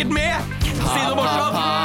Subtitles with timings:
[0.00, 0.34] sikkert med!
[0.64, 1.79] Si noe morsomt!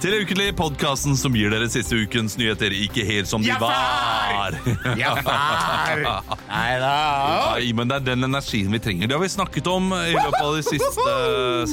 [0.00, 4.56] Til Ukentlig, podkasten som gir dere siste ukens nyheter ikke helt som de var.
[4.96, 6.94] Nei da.
[7.52, 9.10] Nei, men det er den energien vi trenger.
[9.10, 11.16] Det har vi snakket om i løpet av de siste,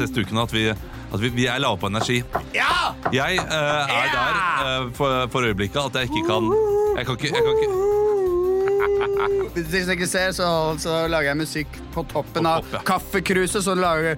[0.01, 0.43] siste ukene.
[0.43, 2.19] At, vi, at vi, vi er lave på energi.
[2.55, 2.91] Ja!
[3.15, 6.51] Jeg uh, er der uh, for, for øyeblikket at jeg ikke kan
[6.97, 7.71] Jeg kan ikke, jeg kan ikke
[9.55, 10.47] Hvis dere ikke ser, så,
[10.81, 12.85] så lager jeg musikk på toppen På av topp, ja.
[12.91, 13.63] kaffekruset.
[13.63, 14.17] Så lager jeg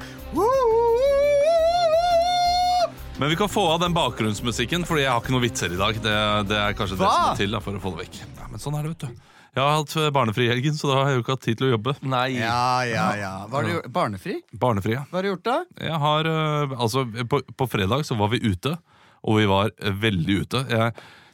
[3.19, 5.97] Men vi kan få av den bakgrunnsmusikken, Fordi jeg har ikke noen vitser i dag.
[5.99, 6.13] Det,
[6.47, 8.19] det er kanskje det som må til da, for å få det vekk.
[8.37, 9.25] Ja, men sånn er det, vet du.
[9.57, 11.67] Jeg har hatt barnefri i helgen, så da har jeg jo ikke hatt tid til
[11.67, 11.93] å jobbe.
[12.07, 12.27] Nei.
[12.37, 13.31] Ja, ja, ja.
[13.51, 13.89] Var du?
[13.91, 14.37] Barnefri?
[14.61, 15.01] Barnefri, ja.
[15.09, 15.55] Hva har du gjort da?
[15.83, 18.77] Jeg har, øh, altså, på, på fredag så var vi ute,
[19.27, 20.61] og vi var øh, veldig ute.
[20.69, 20.94] Jeg,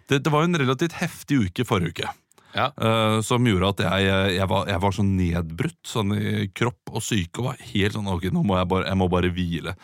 [0.10, 2.16] det, det var jo en relativt heftig uke forrige uke.
[2.56, 2.70] Ja.
[2.80, 7.04] Uh, som gjorde at jeg, jeg, var, jeg var så nedbrutt sånn i kropp og
[7.04, 7.44] syke.
[7.44, 9.76] Og var helt sånn, ok, nå må jeg bare, jeg må bare hvile.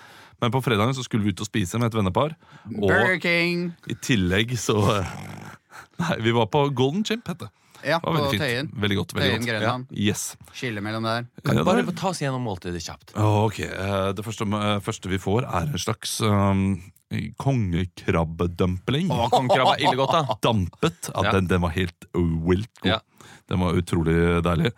[0.41, 2.35] Men på fredagen så skulle vi ut og spise med et vennepar.
[2.65, 3.67] Burger King.
[3.87, 4.77] i tillegg så
[6.01, 7.49] Nei, vi var på Golden Chimp, het det.
[7.85, 8.37] Ja, på veldig.
[8.41, 8.67] Tøyen.
[8.77, 9.13] Veldig godt.
[9.17, 9.63] veldig Tøyen godt.
[9.65, 10.23] Ja, Yes.
[10.53, 11.25] Skille mellom der.
[11.45, 13.13] Kan Ja, du bare ta oss gjennom måltidet kjapt?
[13.17, 16.63] Ok, eh, Det første, eh, første vi får, er en slags um,
[17.41, 19.09] kongekrabbedumpling.
[19.11, 20.37] Å, kongekrabbe er ille godt, da.
[20.47, 21.09] Dampet.
[21.11, 21.31] Ja, Ja.
[21.37, 22.91] Den, den var helt wilt god.
[22.95, 22.99] Ja.
[23.51, 24.71] Den var utrolig deilig.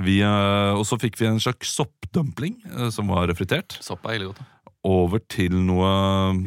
[0.00, 3.76] Vi, eh, og så fikk vi en slags soppdumpling uh, som var fritert.
[3.84, 4.40] Sopp er ille godt.
[4.44, 4.59] da.
[4.86, 5.88] Over til noe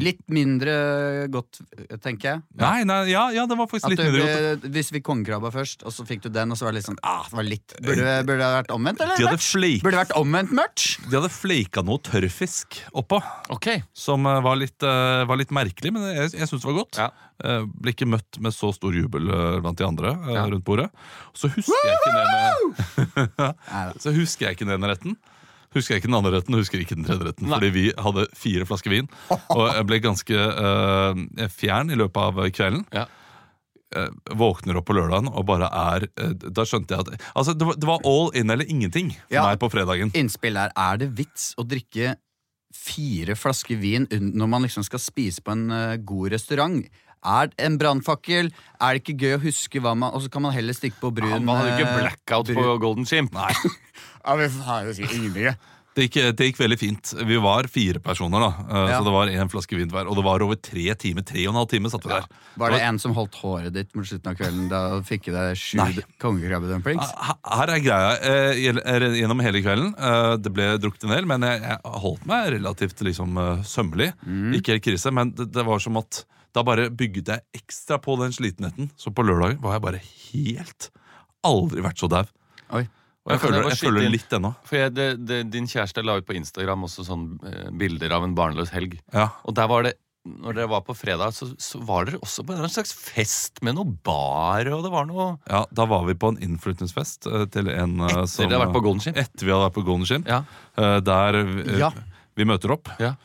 [0.01, 1.59] Litt mindre godt,
[2.01, 2.41] tenker jeg.
[2.57, 4.65] Nei, nei, ja, ja det var faktisk At litt mindre godt.
[4.73, 6.97] hvis vi kongekrabba først, og så fikk du den, og så var det litt sånn
[7.05, 7.75] ah, det var litt.
[7.77, 9.21] Burde, burde det vært omvendt, eller?
[9.21, 10.87] De hadde, flake, Burde det vært omvendt merch?
[11.03, 13.21] de hadde flaka noe tørrfisk oppå.
[13.53, 13.83] okay.
[13.93, 17.01] Som eh, var litt, uh, var litt merkelig, men jeg, jeg syns det var godt.
[17.03, 17.11] Ja.
[17.43, 20.45] Eh, ble ikke møtt med så stor jubel eh, blant de andre eh, Ja.
[20.47, 20.89] rundt bordet.
[21.35, 25.17] Så husker jeg ikke den Så husker jeg ikke den retten.
[25.73, 27.47] Husker jeg ikke den andre retten, husker ikke den tredje retten.
[27.49, 27.57] Nei.
[27.57, 32.41] Fordi vi hadde fire flasker vin, og jeg ble ganske uh, fjern i løpet av
[32.53, 32.85] kvelden.
[32.93, 33.05] Ja.
[33.93, 37.67] Uh, våkner opp på lørdagen og bare er uh, Da skjønte jeg at Altså, det
[37.67, 39.43] var, det var all in eller ingenting for Ja.
[39.45, 40.09] meg på fredagen.
[40.17, 40.71] Innspill her.
[40.73, 42.15] Er det vits å drikke
[42.73, 45.67] fire flasker vin når man liksom skal spise på en
[46.09, 46.81] god restaurant?
[47.23, 48.49] Er det en brannfakkel?
[48.81, 51.13] Er det ikke gøy å huske hva man Og så kan man heller stikke på
[51.15, 53.31] brun Man hadde ikke blackout brun- på Golden Chimp.
[53.37, 53.53] Nei.
[54.25, 55.55] Ja, vi har jo sikkert ingenting.
[55.93, 57.09] Det gikk, det gikk veldig fint.
[57.29, 58.47] Vi var fire personer, da.
[58.65, 58.97] eh, Ja.
[58.97, 60.07] Så det var én flaske vin hver.
[60.09, 61.21] Og det var over tre timer.
[61.21, 62.25] Tre og en halv time satt vi der.
[62.57, 64.69] Var det en som holdt håret ditt mot slutten av kvelden?
[64.71, 65.77] Da fikk du deg sju
[66.23, 67.11] kongekrabbedumplings?
[67.13, 68.11] Her her er greia.
[68.25, 69.93] eh, Gjennom hele kvelden.
[69.99, 74.13] eh, Det ble drukket en del, men jeg, jeg holdt meg relativt liksom sømmelig.
[74.23, 74.55] sømmelig.
[74.57, 76.23] Ikke helt krise, men det, det var som at
[76.53, 78.89] da bare bygget jeg ekstra på den slitenheten.
[78.97, 80.01] Så på lørdag var jeg bare
[80.33, 80.89] helt
[81.45, 82.23] Aldri vært så dau.
[83.23, 84.11] Og jeg jeg føler, jeg føler inn?
[84.11, 84.49] litt ennå.
[84.67, 88.25] For jeg, det, det, Din kjæreste la ut på Instagram også sånn eh, bilder av
[88.25, 88.97] en barnløs helg.
[89.15, 89.29] Ja.
[89.47, 92.55] Og der var det når dere var på fredag, så, så var dere også på
[92.55, 96.29] en slags fest med noe bar, og det var noe ja, Da var vi på
[96.31, 99.19] en innflytningsfest eh, til en eh, Etter som Etter vært på Golden Ship?
[99.19, 100.43] Etter vi hadde vært på Golden Skin, Ja.
[101.03, 101.91] Der vi, Ja.
[102.39, 102.87] vi møter opp.
[103.03, 103.15] Ja.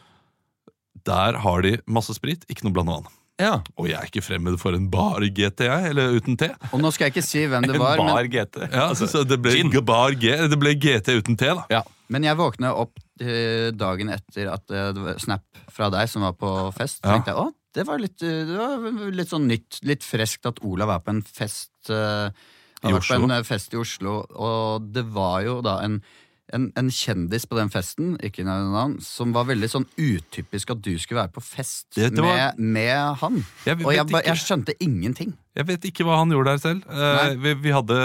[1.06, 3.06] Der har de masse sprit, ikke noe blandevann.
[3.38, 3.52] Ja.
[3.78, 6.48] Og jeg er ikke fremmed for en bar GT, jeg, eller uten T.
[6.72, 8.00] Og nå skal jeg ikke si hvem det var.
[8.00, 8.64] En bar men, GT.
[8.66, 11.68] Ja, Altså, så det ble bar G, det ble GT uten T, da.
[11.78, 11.84] Ja.
[12.08, 16.26] men jeg våkna opp eh, dagen etter at eh, det var snap fra deg som
[16.26, 17.00] var på fest.
[17.04, 17.14] Ja.
[17.14, 20.62] tenkte jeg, å, det var, litt, eh, det var litt sånn nytt, litt freskt at
[20.66, 22.28] Olav er på en fest Uh,
[22.82, 25.94] I Han har vært på en fest i Oslo, og det var jo da en
[26.54, 30.80] en, en kjendis på den festen ikke noe navn, som var veldig sånn utypisk at
[30.84, 33.44] du skulle være på fest Det- det var- med, med han.
[33.66, 34.24] Jeg og jeg, ikke.
[34.26, 35.34] jeg skjønte ingenting.
[35.56, 36.82] Jeg vet ikke hva han gjorde der selv.
[36.88, 37.98] Uh, vi, vi, hadde,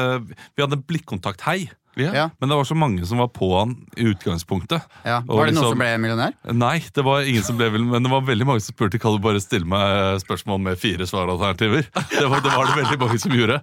[0.56, 1.70] vi hadde blikkontakt, hei.
[1.96, 2.10] Ja.
[2.12, 4.82] Ja, Men det var så mange som var på han i utgangspunktet.
[5.06, 5.20] ja.
[5.28, 6.34] Var det noen liksom- som ble millionær?
[6.52, 9.20] Nei, det var ingen som ble men det var veldig mange som spurte Kan du
[9.22, 11.86] bare stille meg spørsmål med fire svaralternativer.
[12.10, 13.62] Det var det, var det veldig mange som gjorde.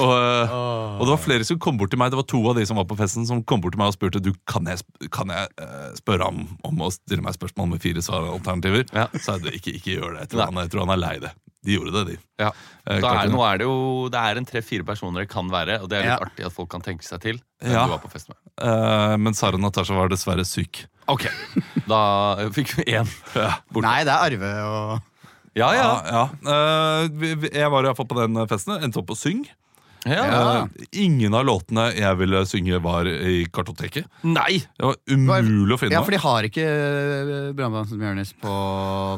[0.00, 0.54] Og, eh,
[0.96, 2.78] og det var flere som kom bort til meg Det var to av de som
[2.80, 4.80] var på festen som kom bort til meg og spurte Du, kan jeg,
[5.12, 8.86] kan jeg eh, spørre ham om å stille meg spørsmål med fire svaralternativer.
[8.96, 9.06] Ja.
[9.20, 10.26] Så jeg, ikke, ikke gjør det.
[10.26, 11.32] Jeg tror, han, jeg tror han er lei det.
[11.66, 12.14] De gjorde det, de.
[12.40, 12.50] Ja.
[12.88, 13.74] Eh, Da er, nå er det jo
[14.12, 16.22] Det er en tre-fire personer det kan være, og det er litt Ja.
[16.30, 17.42] artig at folk kan tenke seg til.
[17.60, 17.84] Ja.
[17.84, 18.38] Du var på fest med.
[18.60, 20.86] Uh, men Sara Natasha var dessverre syk.
[21.10, 21.26] Ok,
[21.90, 22.00] Da
[22.54, 23.08] fikk vi én.
[23.72, 23.84] Borte.
[23.84, 25.06] Nei, det er Arve og
[25.58, 25.86] Ja, ja.
[26.06, 26.52] Ja, ja.
[26.54, 28.76] Eh, jeg var i hvert fall på den festen.
[28.78, 29.40] Endte opp på Syng.
[30.04, 30.24] Ja.
[30.24, 30.42] Ja.
[30.64, 34.08] Eh, ingen av låtene jeg ville synge, var i kartoteket.
[34.24, 34.62] Nei!
[34.78, 35.96] Det var umulig å finne.
[35.98, 38.54] Ja, for de har ikke uh, Branndansen Bjørnis på,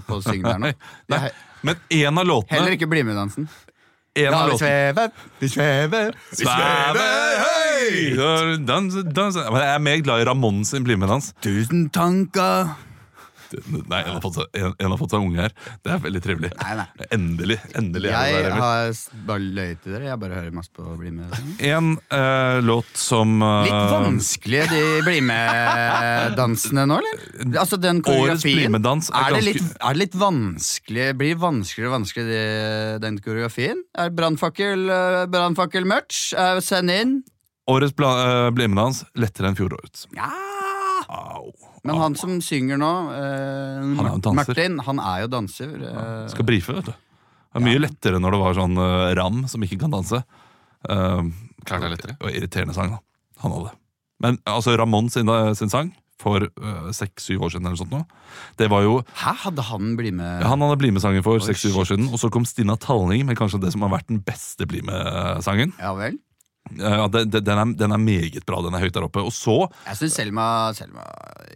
[0.08, 0.72] på syngen der nå.
[1.12, 1.32] Nei, Nei,
[1.62, 3.46] men en av låtene Heller ikke BlimE-dansen.
[4.12, 8.66] En Ja, vi svever, vi svever, vi svever høyt.
[8.68, 9.38] Dans, dans.
[9.38, 11.32] Jeg er mer glad i Ramón sin Bli med-dans.
[11.44, 12.74] Tusen tanker
[13.88, 15.52] Nei, en har, fått seg, en, en har fått seg unge her.
[15.84, 16.50] Det er veldig trivelig.
[16.62, 16.86] Nei, nei.
[17.16, 17.58] Endelig.
[17.78, 18.62] endelig er det Jeg der, Emil.
[18.62, 20.04] har bare løyet til dere.
[20.10, 21.36] Jeg bare hører masse på Bli med.
[21.72, 27.24] En eh, låt som eh, Litt vanskelige de Bli med-dansene nå, eller?
[27.62, 28.72] Altså den Årets Bli koreografien.
[28.76, 33.02] med-dans er Er det, ganske- litt, er det litt vanskelig Blir vanskeligere og vanskeligere det-
[33.06, 33.82] den koreografien?
[33.98, 36.32] Er brannfakkel uh, brannfakkel-merch?
[36.38, 37.22] Eh, send inn.
[37.70, 38.08] Årets bla,
[38.46, 40.06] eh, Bli med-dans lettere enn fjorårets.
[40.16, 40.30] Ja!
[41.84, 44.38] Men han som synger nå, eh, Han er jo danser.
[44.38, 45.72] Martin, han er jo danser.
[45.82, 46.92] eh, Skal brife, vet du.
[46.92, 50.22] Det er mye lettere når det var sånn eh, Ram som ikke kan danse.
[50.88, 51.26] Uh,
[51.66, 52.14] Klart det er lettere.
[52.22, 52.98] Og irriterende sang, da.
[53.42, 53.74] Han hadde.
[54.22, 55.92] Men altså, Ramón sin, sin sang
[56.22, 56.44] for
[56.94, 58.00] seks-syv år siden, eller noe sånt nå,
[58.60, 60.42] det var jo Hæ, hadde han blitt med?
[60.44, 63.24] ja, Han hadde blitt med-sangen for Oi, seks-syv år siden, og så kom Stina Talning
[63.26, 65.74] med kanskje det som har vært den beste Bli med-sangen.
[65.82, 66.20] Ja vel?
[66.78, 69.24] Ja, den, den, den, er, den er meget bra, den er høyt der oppe.
[69.26, 71.02] Og så Jeg syns Selma, Selma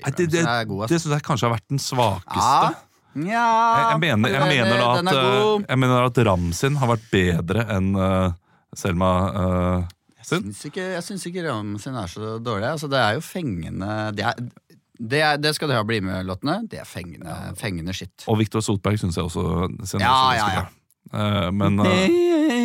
[0.02, 0.84] Nei, det, det, er god.
[0.84, 0.92] Altså.
[0.92, 2.42] det syns jeg kanskje har vært den svakeste.
[2.42, 2.74] Ja.
[3.16, 3.46] Ja,
[3.80, 7.62] Jeg, jeg, mener, jeg, mener at, eh, jeg mener at Ram sin har vært bedre
[7.72, 8.34] enn uh,
[8.76, 9.86] Selma uh,
[10.20, 10.50] sin.
[10.52, 12.68] Jeg syns ikke Ram sin er så dårlig.
[12.74, 16.58] Altså, det er jo fengende Det, er, det, er, det skal du ha bli med-låtene.
[16.68, 18.26] Det er fengende, fengende skitt.
[18.28, 20.66] Og Viktor Sotberg syns jeg også sin er Ja, også ja, ja.
[21.14, 22.06] Eh, men er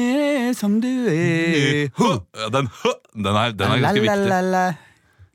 [0.57, 2.69] som du er ja, den,
[3.15, 4.89] den, er, den er ganske viktig.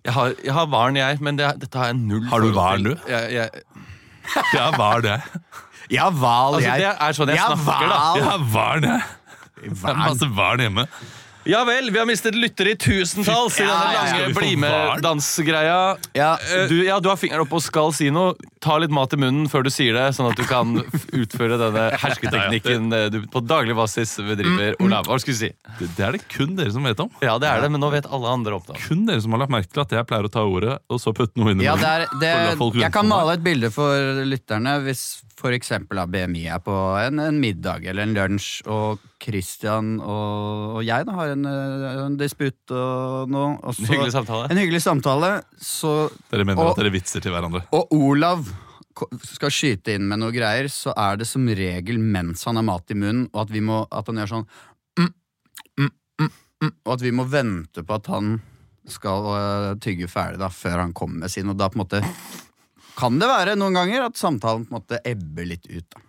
[0.07, 2.87] Jeg har, jeg har Varen, jeg, men det, dette har jeg null Har du Varen,
[2.87, 2.93] du?
[3.11, 3.51] Jeg, jeg,
[4.55, 4.91] Ja, hva
[5.91, 6.11] Jeg har jeg
[6.55, 6.81] altså, jeg.
[6.81, 8.01] det er sånn jeg snakker, da.
[8.19, 9.03] Jeg har varen, jeg.
[9.63, 9.71] det?
[9.71, 10.87] Det er masse varen hjemme.
[11.47, 14.17] Ja vel, vi har mistet lyttere i tusentall siden Ja, ja, ja.
[14.19, 15.97] lange bli med-dansgreia.
[16.17, 16.33] Ja,
[16.69, 18.35] Du, ja, du har fingeren oppe og skal si noe.
[18.63, 20.73] Ta litt mat i munnen før du sier det, sånn at du kan
[21.23, 24.75] utføre denne hersketeknikken eh, du på daglig basis bedriver.
[24.83, 25.53] Olav, hva skulle du si?
[25.79, 27.13] Det, det er det kun dere som vet om.
[27.23, 28.81] Ja, det er det, men nå vet alle andre om det.
[28.89, 31.15] Kun dere som har lagt merke til at jeg pleier å ta ordet og så
[31.17, 32.19] putte noe inn i Ja, munnen.
[32.19, 36.47] det er, det, jeg kan male et bilde for lytterne hvis for eksempel da, BMI
[36.49, 41.35] er på en, en middag eller en lunsj, og Christian og, og jeg da har
[41.35, 43.59] en, eh, en disputt og noe.
[43.61, 44.47] Og så, En hyggelig samtale.
[44.55, 45.33] En hyggelig samtale.
[45.61, 45.93] Så,
[46.33, 47.67] Dere mener Og- at dere vitser til hverandre.
[47.77, 48.49] og Olav
[49.29, 52.89] skal skyte inn med noe greier, så er det som regel mens han har mat
[52.91, 54.47] i munnen, og at, vi må, at han gjør sånn
[54.97, 55.11] mm,
[55.83, 55.91] mm,
[56.23, 56.31] mm,
[56.65, 58.39] mm, Og at vi må vente på at han
[58.89, 62.01] skal uh, tygge ferdig da, før han kommer med sin, og da på en måte
[62.97, 65.87] kan det være noen ganger at samtalen på en måte ebber litt ut.
[65.93, 66.03] da.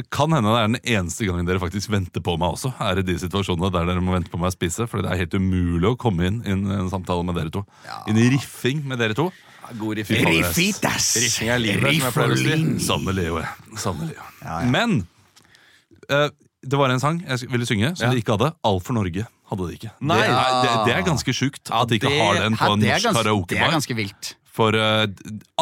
[0.00, 2.70] Det kan hende det er den eneste gangen dere faktisk venter på meg også.
[2.80, 4.86] Er i de situasjonene der dere må vente på meg å spise.
[4.88, 7.64] Fordi det er helt umulig å komme inn i en, samtale med dere to.
[7.84, 8.00] Ja.
[8.08, 9.28] Inn i riffing med dere to.
[9.76, 10.24] God riffing.
[10.26, 11.10] Riffitas!
[11.20, 12.86] Riffing er livet, som jeg pleier å si.
[12.86, 13.42] Sannelig, jo.
[13.82, 14.30] Sannelig, jo.
[14.46, 14.56] Ja.
[14.72, 14.96] Men
[16.08, 16.30] uh,
[16.64, 18.54] det var en sang jeg ville synge som de ikke hadde.
[18.66, 19.92] All for Norge hadde de ikke.
[20.00, 20.22] Nei.
[20.22, 23.10] Det, er, det, det er ganske sjukt at de ikke har den på en norsk
[23.10, 23.74] ganske, det er karaokebar.
[23.76, 24.34] ganske vilt.
[24.50, 25.06] For uh,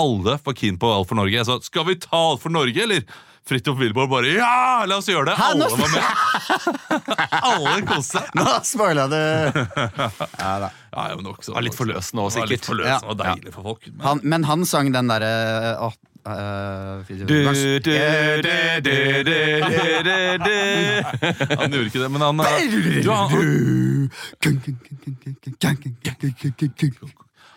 [0.00, 1.35] alle var keen på alt for Norge.
[1.37, 3.02] Jeg sa skal vi ta alt for Norge, eller?
[3.49, 5.37] Fridtjof Wilborg bare ja, la oss gjøre det!
[5.38, 6.05] Hæ, Alle var med.
[7.32, 8.35] alle koste seg.
[8.37, 9.17] Nå spoila du!
[9.17, 10.69] Ja, da.
[10.93, 12.69] Ja, jo, nok, så- Var litt forløsende òg, var litt sikkert.
[12.69, 13.08] forløsende Ja.
[13.08, 13.88] og deilig for folk.
[13.88, 15.32] Men, han, men han sang den derre
[15.81, 15.96] åh,
[16.28, 17.92] øh, Du, du, du, du,
[18.85, 18.92] du,
[19.25, 20.57] du, du.
[21.57, 24.11] han gjorde ikke det, men han, eh, du, han,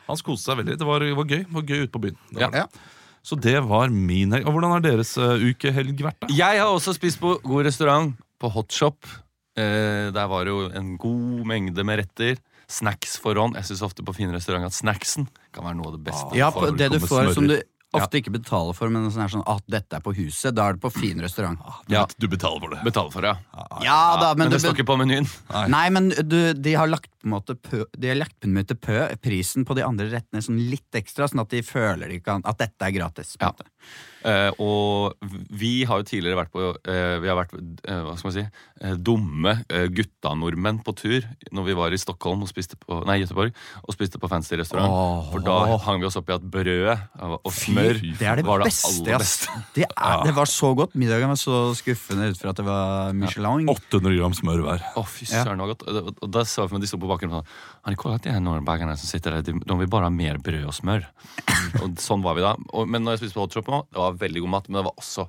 [0.07, 0.77] han koste seg veldig.
[0.81, 2.17] Det var, var gøy Det var gøy ute på byen.
[2.31, 2.65] Det var Ja.
[2.65, 2.81] det.
[3.23, 4.47] Så det var min helg.
[4.49, 6.19] Og hvordan har deres uh, ukehelg vært?
[6.23, 6.29] da?
[6.33, 9.05] Jeg har også spist på god restaurant, på Hotshop.
[9.59, 12.39] Eh, der var det jo en god mengde med retter.
[12.71, 13.57] Snacks forhånd.
[13.59, 16.33] Jeg syns ofte på fine restauranter at snacksen kan være noe av det beste.
[16.39, 17.59] Ja, på, det du får som du
[17.91, 20.55] ofte ikke betaler for, men sånn er sånn at dette er på huset.
[20.55, 21.59] Da er det på fin restaurant.
[21.87, 22.05] Du, Ja.
[22.17, 22.79] du betaler for det.
[22.87, 23.65] Betaler for det, ja.
[23.83, 25.27] Ja da, men, Men det du, står ikke på menyen.
[25.67, 28.57] Nei, men du, de har lagt på en måte pø, De har lagt på en
[28.57, 32.21] måte pø prisen på de andre rettene sånn litt ekstra, sånn at de føler de
[32.23, 33.35] kan, at dette er gratis.
[33.37, 33.53] På Ja.
[33.53, 33.69] måte.
[34.21, 35.17] Eh, og
[35.49, 38.43] vi har jo tidligere vært på uh, Vi har vært uh, hva skal man si
[39.01, 43.53] dumme eh, gutta-nordmenn på tur når vi var i Stockholm og spiste på Nei, Göteborg
[43.81, 44.89] og spiste på fancy restaurant.
[44.89, 45.27] Oh.
[45.29, 46.89] For da hang vi oss opp i at brød
[47.37, 49.59] og smør Det er det var det beste, aller beste.
[49.77, 50.95] Det, er, det var så godt.
[50.97, 53.69] Middagen var så skuffende ut fra at det var Michelin.
[53.69, 54.87] 800 gram smør hver.
[54.97, 55.85] Å, fy søren, det var godt.
[55.87, 57.41] Og, og da sa vi for meg, de sto på og sa
[57.81, 59.45] Har ni kollat de her nordbaggarna som sitter der?
[59.47, 61.07] De, de vil bare ha mer brød og smør.
[61.81, 62.55] og sånn var vi da.
[62.71, 64.79] Og, men når jeg spiste på Hot Shop nå, det var veldig god mat, men
[64.79, 65.27] det var også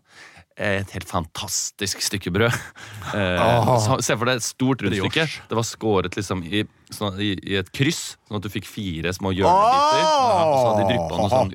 [0.62, 2.60] et helt fantastisk stykke brød.
[3.12, 5.24] Eh, så, se for deg et stort rundstykke.
[5.50, 6.62] Det var skåret liksom i
[6.96, 10.02] sånn, i, i et kryss, sånn at du fikk fire små hjørnebiter.
[10.42, 11.52] Og så hadde de dryppa noe sånn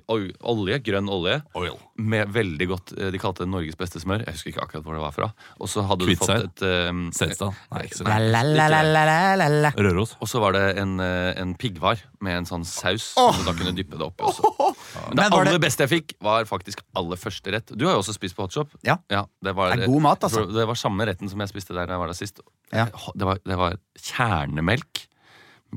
[0.53, 1.77] olje, grønn olje, Oil.
[1.97, 4.25] med veldig godt eh, De kalte det Norges beste smør.
[4.27, 5.29] Jeg husker ikke akkurat hvor det var fra.
[5.61, 7.53] Og så hadde du fått et um, Setesdal?
[7.73, 8.53] Nei, ikke så La, lenge.
[8.59, 9.73] la, la, la, la, la, la, la.
[9.87, 10.15] Røros.
[10.21, 13.55] Og så var det en, eh, en piggvar med en sånn saus som du da
[13.57, 14.53] kunne dyppe det oppi også.
[15.11, 17.73] Men det aller beste jeg fikk, var faktisk aller første rett.
[17.77, 18.71] Du har jo også spist på hotshop.
[18.87, 18.97] Ja.
[19.07, 20.45] det, var, Det er god mat, altså.
[20.49, 22.41] Det var samme retten som jeg spiste der jeg var der sist.
[22.73, 22.87] Ja.
[23.13, 25.06] Det, var, det var kjernemelk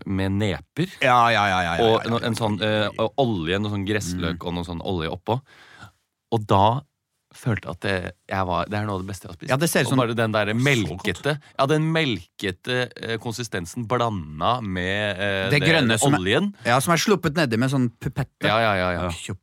[0.07, 0.87] med neper.
[1.03, 4.55] Ja, ja, ja, ja, ja, Og en, en sånn eh, olje, noe sånn gressløk og
[4.55, 5.41] noe sånn olje oppå.
[6.33, 6.81] Og da
[7.35, 7.95] følte at det,
[8.27, 9.51] jeg var, det er noe av det beste jeg har spist.
[9.53, 13.87] Ja, det ser ut som- og bare den der melkete Ja, den melkete eh, konsistensen
[13.87, 16.55] blanda med eh, Det grønne som er- oljen.
[16.67, 18.47] ja, Som er sluppet nedi med sånn pipette.
[18.47, 19.35] Ja, ja, ja, ja.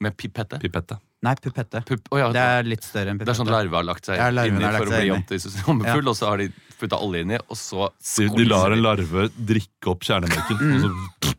[0.00, 0.58] Med pipette.
[0.62, 0.98] Pipette.
[1.22, 1.84] Nei, pupette.
[1.86, 3.30] Pup, oh ja, Det er litt større enn pupette.
[3.30, 6.08] det er sånn larve har lagt seg Ja, inni for å bli om til sommerfugl,
[6.10, 6.48] og så har de
[6.80, 10.58] putta olje inni, og så De, de lar en larve drikke opp kjernemelken.
[10.58, 10.72] Mm.
[10.74, 11.36] Og så,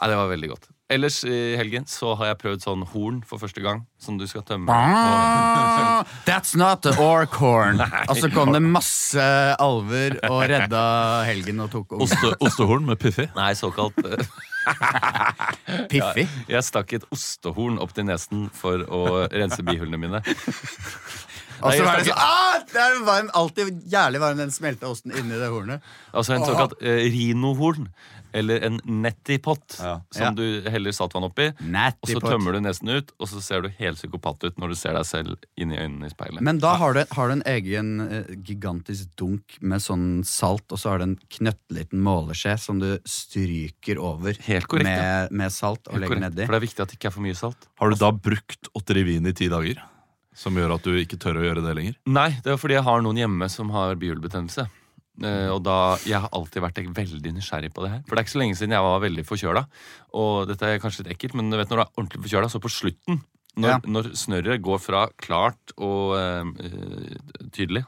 [0.00, 0.70] Nei, det var veldig godt.
[0.90, 4.42] Ellers i helgen så har jeg prøvd sånn horn for første gang, som du skal
[4.46, 4.74] tømme.
[4.74, 7.78] Ah, That's not the orc horn.
[8.10, 9.26] Og så kom det masse
[9.62, 10.82] alver og redda
[11.28, 12.08] helgen og tok ungen.
[12.08, 13.28] oste, ostehorn med piffi.
[13.36, 14.00] Nei, såkalt
[15.90, 16.26] Piffi.
[16.50, 19.02] Jeg stakk et ostehorn opp til nesen for å
[19.32, 20.22] rense bihulene mine.
[21.62, 25.12] Og så var det sånn ah, Det er varm, alltid jævlig varm den smelta osten
[25.16, 25.84] inni det hornet.
[26.14, 27.90] Altså en såkalt eh, rinohorn.
[28.32, 30.00] Eller en nettipott, Ja.
[30.14, 30.30] som Ja.
[30.30, 31.48] du heller saltvann oppi.
[31.50, 34.74] Og så tømmer du nesen ut, og så ser du helt psykopat ut når du
[34.78, 36.40] ser deg selv inn i øynene i speilet.
[36.40, 40.78] Men da har du, har du en egen eh, gigantisk dunk med sånn salt, og
[40.78, 45.26] så har du en knøttliten måleskje som du stryker over Helt korrekt, ja.
[45.26, 46.46] med, med salt og Helt legger nedi.
[46.46, 47.66] For det er viktig at det ikke er for mye salt.
[47.82, 49.82] Har du da brukt Otterivin i ti dager?
[50.40, 51.96] Som gjør at du ikke tør å gjøre det lenger?
[52.08, 54.64] Nei, det er fordi jeg har noen hjemme som har bihulebetennelse.
[55.20, 58.00] Uh, og da, Jeg har alltid vært veldig nysgjerrig på det her.
[58.06, 59.64] For det er ikke så lenge siden jeg var veldig forkjøla.
[60.22, 62.62] Og dette er kanskje litt ekkelt, men du vet når du er ordentlig forkjøla, så
[62.62, 63.20] på slutten
[63.58, 63.78] når, Ja.
[63.84, 66.44] når snørret går fra klart og eh,
[67.52, 67.82] tydelig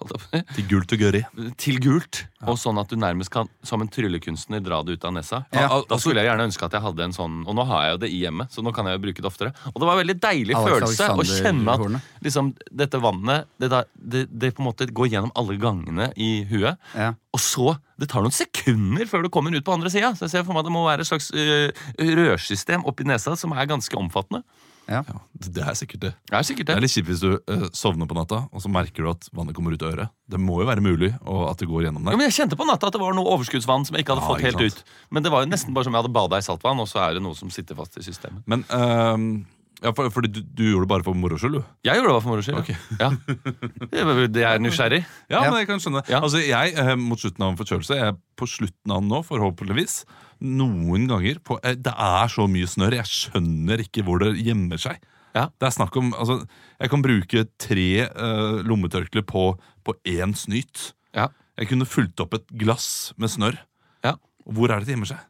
[0.56, 1.20] Til gult og gørri.
[1.56, 5.12] til gult, og sånn at du nærmest kan som en tryllekunstner dra det ut av
[5.14, 5.44] nesa.
[5.54, 5.68] Ja.
[5.70, 7.92] Da, da skulle jeg gjerne ønske at jeg hadde en sånn Og nå har jeg
[7.94, 9.52] jo det i hjemmet, så nå kan jeg jo bruke det oftere.
[9.70, 12.50] Og det var en veldig deilig Alex følelse å kjenne at liksom,
[12.82, 16.76] dette vannet det, da, det, det på en måte går gjennom alle gangene i huet.
[16.98, 17.12] Ja.
[17.32, 20.10] Og så Det tar noen sekunder før du kommer ut på andre sida.
[20.18, 21.70] Så jeg ser for meg at det må være et slags øh,
[22.02, 24.42] rørsystem oppi nesa som er ganske omfattende.
[24.88, 25.02] Ja.
[25.06, 26.10] Ja, det er sikkert det.
[26.28, 26.76] Det er sikkert Det det.
[26.76, 29.54] er litt kjipt hvis du eh, sovner på natta, og så merker du at vannet
[29.54, 30.10] kommer ut av øret.
[30.28, 32.16] Det må jo være mulig og at det går gjennom Ja, der.
[32.18, 34.28] men Jeg kjente på natta at det var noe overskuddsvann som jeg ikke hadde Ja,
[34.28, 34.84] fått ikke helt sant.
[34.84, 35.08] ut.
[35.14, 37.14] Men det var jo nesten bare som jeg hadde bada i saltvann, og så er
[37.14, 38.42] det noe som sitter fast i systemet.
[38.46, 39.46] Men ehm,
[39.82, 41.62] ja, for, fordi du, du gjorde det bare for moro skyld, du?
[41.86, 42.74] Jeg gjorde det bare for moro skyld.
[43.00, 43.08] Ja.
[43.10, 44.26] Ja.
[44.32, 45.04] Det er nysgjerrig.
[45.30, 45.50] Ja, Ja.
[45.50, 46.20] men jeg kan skjønne Ja.
[46.20, 49.22] Altså, jeg, eh, Mot slutten av en forkjølelse, jeg er på slutten av den nå,
[49.26, 50.04] forhåpentligvis,
[50.42, 54.80] noen ganger på, eh, Det er så mye snørr, jeg skjønner ikke hvor det gjemmer
[54.80, 55.00] seg.
[55.32, 55.48] Ja.
[55.58, 56.46] Det er snakk om, altså,
[56.80, 59.44] Jeg kan bruke tre uh, lommetørklær på,
[59.84, 60.92] på én snyt.
[61.14, 61.28] Ja.
[61.56, 63.58] Jeg kunne fulgt opp et glass med snørr.
[64.04, 64.16] Ja.
[64.44, 65.22] Hvor er det det gjemmer seg?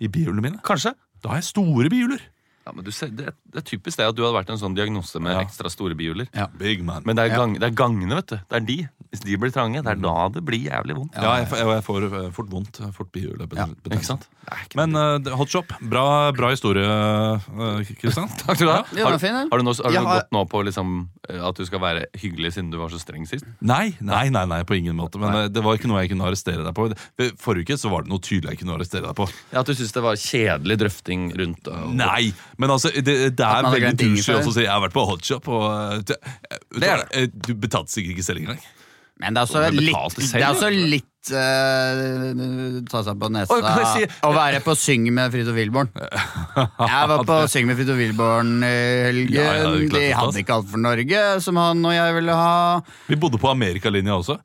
[0.00, 0.62] I bihulene mine.
[0.64, 0.94] Kanskje.
[1.22, 2.22] Da har jeg store bihuler.
[2.64, 4.56] Ja, men du ser, det, er- det er typisk det at du hadde vært en
[4.60, 5.42] sånn diagnose med Ja.
[5.44, 6.26] ekstra store bihuler.
[6.58, 7.02] Big man.
[7.04, 8.36] Men det er, gang, det er gangene, vet du.
[8.36, 8.78] Det er de.
[9.14, 11.14] Hvis de blir trange, det er da det blir jævlig vondt.
[11.14, 12.80] ja, jeg, får- jeg, jeg får eh, fort vondt.
[12.80, 13.46] eh, Fort bihule.
[13.54, 14.24] Ja, ikke sant?
[14.64, 18.28] Ikke Men uh, Hot Shop, bra, bra historie, uh, Kristian.
[18.42, 18.80] Takk skal du ha.
[18.96, 21.64] Ja, Har, har du, noe, har du Jeg har- gått nå på liksom, at du
[21.68, 23.46] skal være hyggelig siden du var så streng sist?
[23.60, 25.20] Nei, nei, nei, nei, på ingen måte.
[25.22, 25.44] Men nei.
[25.48, 26.88] det var ikke noe jeg kunne arrestere deg på.
[27.40, 29.28] Forrige uke så var det noe tydelig jeg kunne arrestere deg på.
[29.52, 33.46] Ja, At du syns det var kjedelig drøfting rundt og, Nei, men altså, det, det
[33.46, 36.18] er veldig douchey å si jeg har vært på hotshop', Og, uh, det,
[36.70, 38.62] du Det er hva, uh, Du betalte sikkert ikke selv engang.
[39.22, 43.54] Men det er også litt, selv, det er også litt uh, ta seg på nesa
[43.54, 45.90] Oi, si- å være på Syng med Fridtjof Wilborn.
[46.90, 48.72] Jeg var på Syng med Fridtjof Wilborn i
[49.06, 49.36] helgen.
[49.38, 52.56] Ja, ja, det De hadde ikke alt for Norge, som han og jeg ville ha.
[53.06, 54.38] Vi bodde på Amerikalinja også.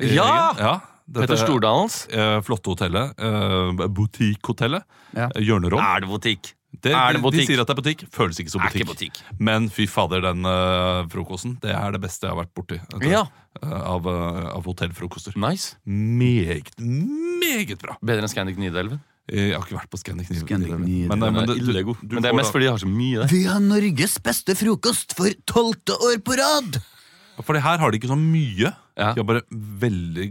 [0.00, 0.30] Ja!
[0.56, 0.78] ja
[1.10, 2.04] Petter Stordalens.
[2.46, 3.16] flotte hotellet.
[3.20, 4.86] Uh, Boutique-hotellet.
[5.16, 5.28] Ja.
[5.36, 5.82] Hjørnerom.
[5.82, 6.52] Er det butikk?
[6.70, 7.40] Det, er det de, butikk?
[7.42, 8.02] de sier at det er butikk.
[8.14, 9.16] Føles ikke som Er ikke butikk.
[9.18, 9.40] butikk.
[9.42, 11.56] Men fy fader, den uh, frokosten.
[11.60, 12.78] Det er det beste jeg har vært borti.
[13.04, 13.24] Ja.
[13.64, 15.34] uh, av, uh, av hotellfrokoster.
[15.36, 15.74] Nice.
[15.84, 17.96] Meget, meget bra.
[18.00, 19.00] Bedre enn Scandic Nidelven.
[19.30, 20.86] Jeg har ikke vært på Scandic Nidelven.
[21.10, 22.88] Men, men, det- er ille du Men det er mest da- fordi de har så
[22.90, 23.28] mye der.
[23.30, 26.80] Vi har Norges beste frokost for tolvte år på rad!
[27.40, 28.72] Fordi her har de ikke så mye.
[28.98, 29.12] Ja.
[29.14, 30.26] De har bare veldig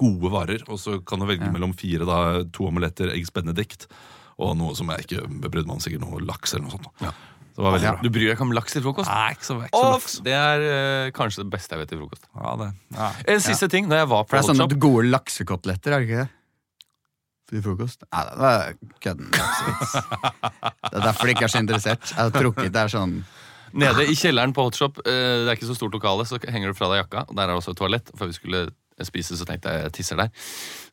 [0.00, 0.62] gode varer.
[0.68, 1.52] Og så kan du velge Ja.
[1.52, 3.86] mellom fire, da, to omeletter, eggs benedict
[4.40, 6.90] og noe som jeg ikke brydde meg om, sikkert noe laks eller noe sånt.
[7.04, 7.12] Ja.
[7.50, 8.00] Det var veldig bra.
[8.00, 9.10] Du bryr deg ikke om laks til frokost?
[9.10, 10.18] Nei, ikke så, ikke så laks.
[10.24, 12.28] det er eh, kanskje det beste jeg vet til frokost.
[12.32, 13.08] Ja, det, ja.
[13.34, 13.88] En siste ting.
[13.90, 16.30] Når jeg var på For det er sånne gode laksekoteletter, er det ikke det?
[17.50, 18.04] til frokost.
[18.06, 19.30] Nei, det var kødden.
[20.90, 22.10] Det er er derfor de ikke er så interessert.
[22.10, 23.20] Jeg har trukket, det er sånn
[23.70, 26.78] Nede i kjelleren på Hotshop, eh, det er ikke så stort lokale, så henger du
[26.78, 27.22] fra deg jakka.
[27.28, 28.10] og Der er også et toalett.
[28.18, 28.62] Før vi skulle
[29.08, 30.28] spise, så tenkte jeg jeg tisser der.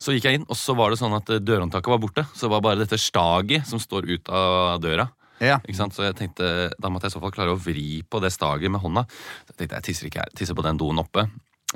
[0.00, 2.24] Så gikk jeg inn, og så var det sånn at eh, dørhåndtaket var borte.
[2.32, 5.08] Så det var bare dette staget som står ut av døra.
[5.38, 5.60] Ja.
[5.62, 5.94] Ikke sant?
[5.94, 6.46] Så jeg tenkte,
[6.82, 9.04] Da måtte jeg i så fall klare å vri på det staget med hånda.
[9.46, 11.28] Så jeg tenkte jeg tisser ikke her, tisser på den doen oppe.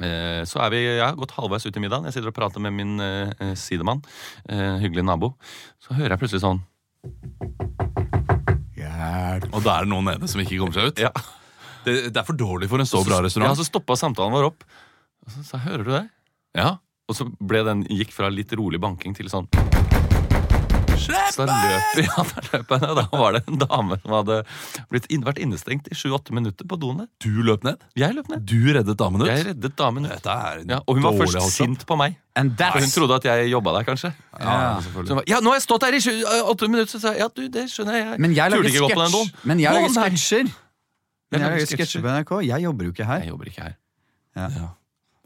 [0.02, 2.08] Eh, så er vi ja, gått halvveis ut i middagen.
[2.08, 4.00] Jeg sitter og prater med min eh, eh, sidemann.
[4.48, 5.34] Eh, hyggelig nabo.
[5.84, 6.62] Så hører jeg plutselig sånn
[8.78, 9.48] Hjelp.
[9.52, 11.02] Og da er det noen nede som ikke kommer seg ut.
[11.02, 11.12] Ja,
[11.84, 13.50] Det, det er for dårlig for en så bra restaurant.
[13.52, 13.58] ja.
[13.58, 14.62] Så stoppa samtalen vår opp.
[15.26, 16.04] Og så sa hører du det?
[16.56, 16.76] Ja.
[17.08, 19.48] Og så ble den, gikk fra litt rolig banking til sånn
[21.02, 21.10] Så
[21.48, 22.98] jeg, ja, da løp jeg ned.
[23.00, 24.36] Da var det en dame som hadde
[24.92, 27.00] blitt inn, vært innestengt i sju-åtte minutter på doen.
[27.24, 27.80] Du løp ned.
[27.98, 28.44] Jeg løp ned.
[28.46, 29.30] Du reddet damen ut.
[29.32, 30.28] Jeg reddet damen ut.
[30.28, 31.56] Ja, og hun var først Hotshop.
[31.56, 32.20] sint på meg.
[32.36, 34.12] For hun trodde at jeg jobba der, kanskje.
[34.38, 34.54] Ja.
[34.78, 37.16] ja, var, ja, nå har jeg stått her i sju- øh, åtte minutter, så sa
[37.16, 38.22] jeg ja, du, det skjønner jeg.
[39.48, 40.54] Men jeg lager sketsjer.
[41.32, 42.04] Jeg lager sketsjer.
[42.04, 42.32] på NRK.
[42.46, 43.26] Jeg jobber jo ikke her.
[43.26, 43.76] Jeg jobber ikke her.
[44.38, 44.48] Ja.
[44.60, 44.70] Ja.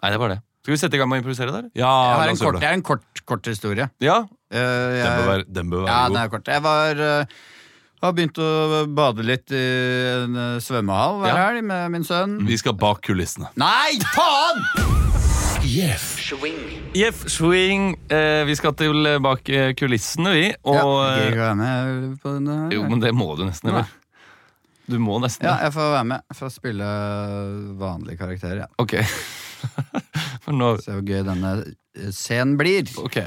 [0.02, 0.40] Nei, det var det.
[0.67, 1.67] Skal vi sette i gang med å improvisere der?
[1.79, 3.85] Ja, Jeg har en kort, det er en kort, kort historie.
[4.03, 4.17] Ja.
[4.51, 6.23] Eh, Den bør være, den bør være Ja, den god.
[6.25, 6.49] er kort.
[6.51, 7.37] Jeg var uh,
[8.03, 9.61] har begynt å bade litt i
[10.25, 11.37] en uh, svømmehall hver Ja.
[11.45, 12.35] helg med min sønn.
[12.49, 13.53] Vi skal bak kulissene.
[13.55, 14.59] Nei, faen!
[15.63, 19.47] Jeff Swing, eh, vi skal til bak
[19.79, 20.49] kulissene, vi.
[20.67, 22.75] Og ja, jeg være med på den her.
[22.75, 23.87] Jo, men det må du nesten, eller?
[24.91, 25.47] Du må nesten.
[25.47, 26.27] Ja, jeg får være med.
[26.31, 26.91] Jeg får spille
[27.79, 28.67] vanlige karakterer.
[28.67, 28.69] Ja.
[28.83, 28.99] Ok.
[30.47, 32.87] For når Se hvor gøy denne eh, scenen blir.
[33.03, 33.19] Ok.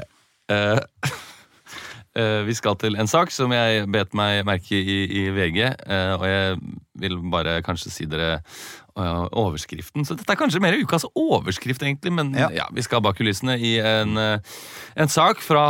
[0.50, 0.80] Eh,
[2.18, 5.58] eh, vi skal til en sak som jeg bet meg merke i i VG.
[5.68, 6.60] eh, og jeg
[7.00, 10.04] vil bare kanskje si dere eh, overskriften.
[10.08, 12.12] Så dette er kanskje mer ukas overskrift, egentlig.
[12.16, 12.48] Men ja.
[12.56, 12.66] Ja.
[12.72, 14.56] vi skal bak kulissene i en, eh,
[14.96, 15.66] en sak fra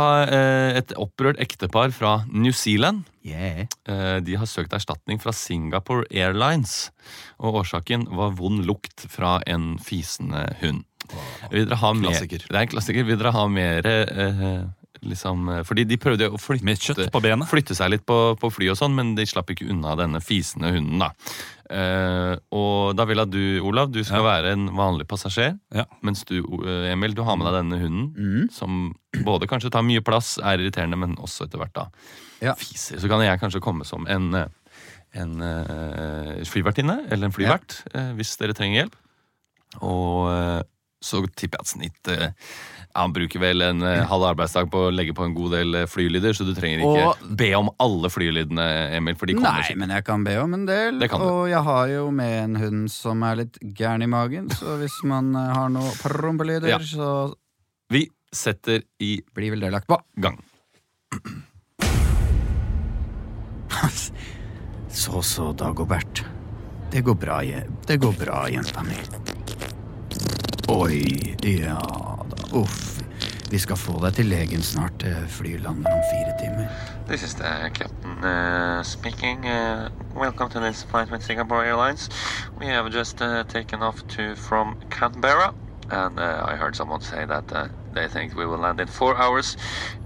[0.79, 3.03] et opprørt ektepar fra New Zealand.
[3.21, 3.67] Yeah.
[4.25, 6.89] De har søkt erstatning fra Singapore Airlines,
[7.37, 10.87] og årsaken var vond lukt fra en fisende hund.
[11.51, 12.45] Vil dere ha mer, Klassiker.
[12.47, 13.05] det er en klassiker.
[13.05, 14.63] Vil dere ha mer eh,
[15.03, 17.47] liksom, eh, Fordi de prøvde å flytte, Med kjøtt på benet.
[17.49, 20.71] flytte seg litt på, på fly og sånn, men de slapp ikke unna denne fisende
[20.75, 20.99] hunden.
[20.99, 21.11] da.
[21.71, 25.53] Eh, og da vil jeg at du, Olav, du skal være en vanlig passasjer.
[25.73, 25.85] Ja.
[26.03, 28.93] Mens du, eh, Emil, du har med deg denne hunden, som
[29.23, 31.85] både kanskje tar mye plass, er irriterende, men også etter hvert da
[32.41, 32.55] Ja.
[32.55, 32.99] fiser.
[32.99, 34.47] Så kan jeg kanskje komme som en, eh,
[35.13, 37.81] en uh, flyvertinne eller en flyvert
[38.15, 38.93] hvis dere trenger hjelp.
[39.83, 40.63] Og
[41.01, 42.29] så tipper jeg at snitt eh,
[42.93, 45.85] Han bruker vel en eh, halv arbeidsdag på å legge på en god del eh,
[45.89, 48.65] flylyder, så du trenger ikke Og- be om alle flylydene,
[48.97, 49.15] Emil.
[49.15, 49.77] For de kommer Nei, ikke.
[49.79, 50.99] men jeg kan be om en del.
[50.99, 51.25] Det kan du.
[51.29, 54.97] Og jeg har jo med en hund som er litt gæren i magen, så hvis
[55.07, 56.79] man eh, har noe prompelyder, Ja.
[56.83, 57.33] så
[57.89, 59.97] Vi setter i blir vel det lagt på.
[60.19, 60.37] gang.
[64.91, 66.25] Så så, Dagobert.
[66.91, 68.97] Det går bra, je- det går bra, jenta mi.
[70.71, 71.75] Oi, ja
[72.29, 72.57] da.
[72.57, 73.01] Uff.
[73.51, 74.93] Vi skal få deg til legen snart.
[75.03, 76.69] Det Flyet lander om fire timer.
[77.09, 79.43] This is the captain uh, speaking.
[79.45, 82.07] Uh, welcome to this flight with Singapore Airlines.
[82.57, 85.53] We have just uh, taken off to from Canberra,
[85.91, 89.17] and uh, I heard someone say that uh, they think we will land in four
[89.17, 89.57] hours.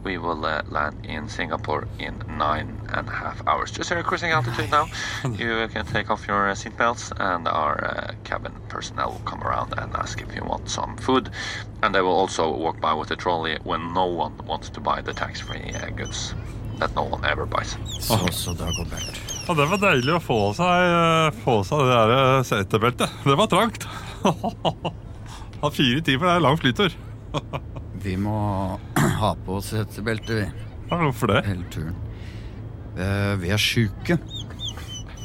[0.03, 3.71] We will uh, land in Singapore in nine and a half hours.
[3.71, 4.87] Just here cruising altitude now.
[5.37, 9.73] You can take off your uh, seatbelts, and our uh, cabin personnel will come around
[9.77, 11.29] and ask if you want some food.
[11.81, 15.01] And they will also walk by with a trolley when no one wants to buy
[15.01, 16.33] the tax-free uh, goods
[16.79, 17.77] that no one ever buys.
[17.99, 19.21] Så så, Dagobert.
[19.47, 23.19] Ja, det var deilig å få seg, eh, få seg det der eh, setebeltet.
[23.23, 23.85] Det var trangt.
[25.75, 26.93] Fire timer er lang flytur.
[28.05, 28.37] Vi må
[29.21, 30.41] ha på oss et vi.
[30.89, 31.45] Ja, Hvorfor det?
[31.47, 31.95] Hele turen.
[32.95, 34.17] Eh, vi er sjuke.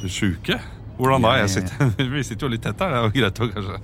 [0.09, 0.57] Sjuke?
[0.97, 1.35] Hvordan da?
[1.41, 2.91] Jeg sitter, vi sitter jo litt tett her.
[2.91, 3.77] Det er jo greit å kanskje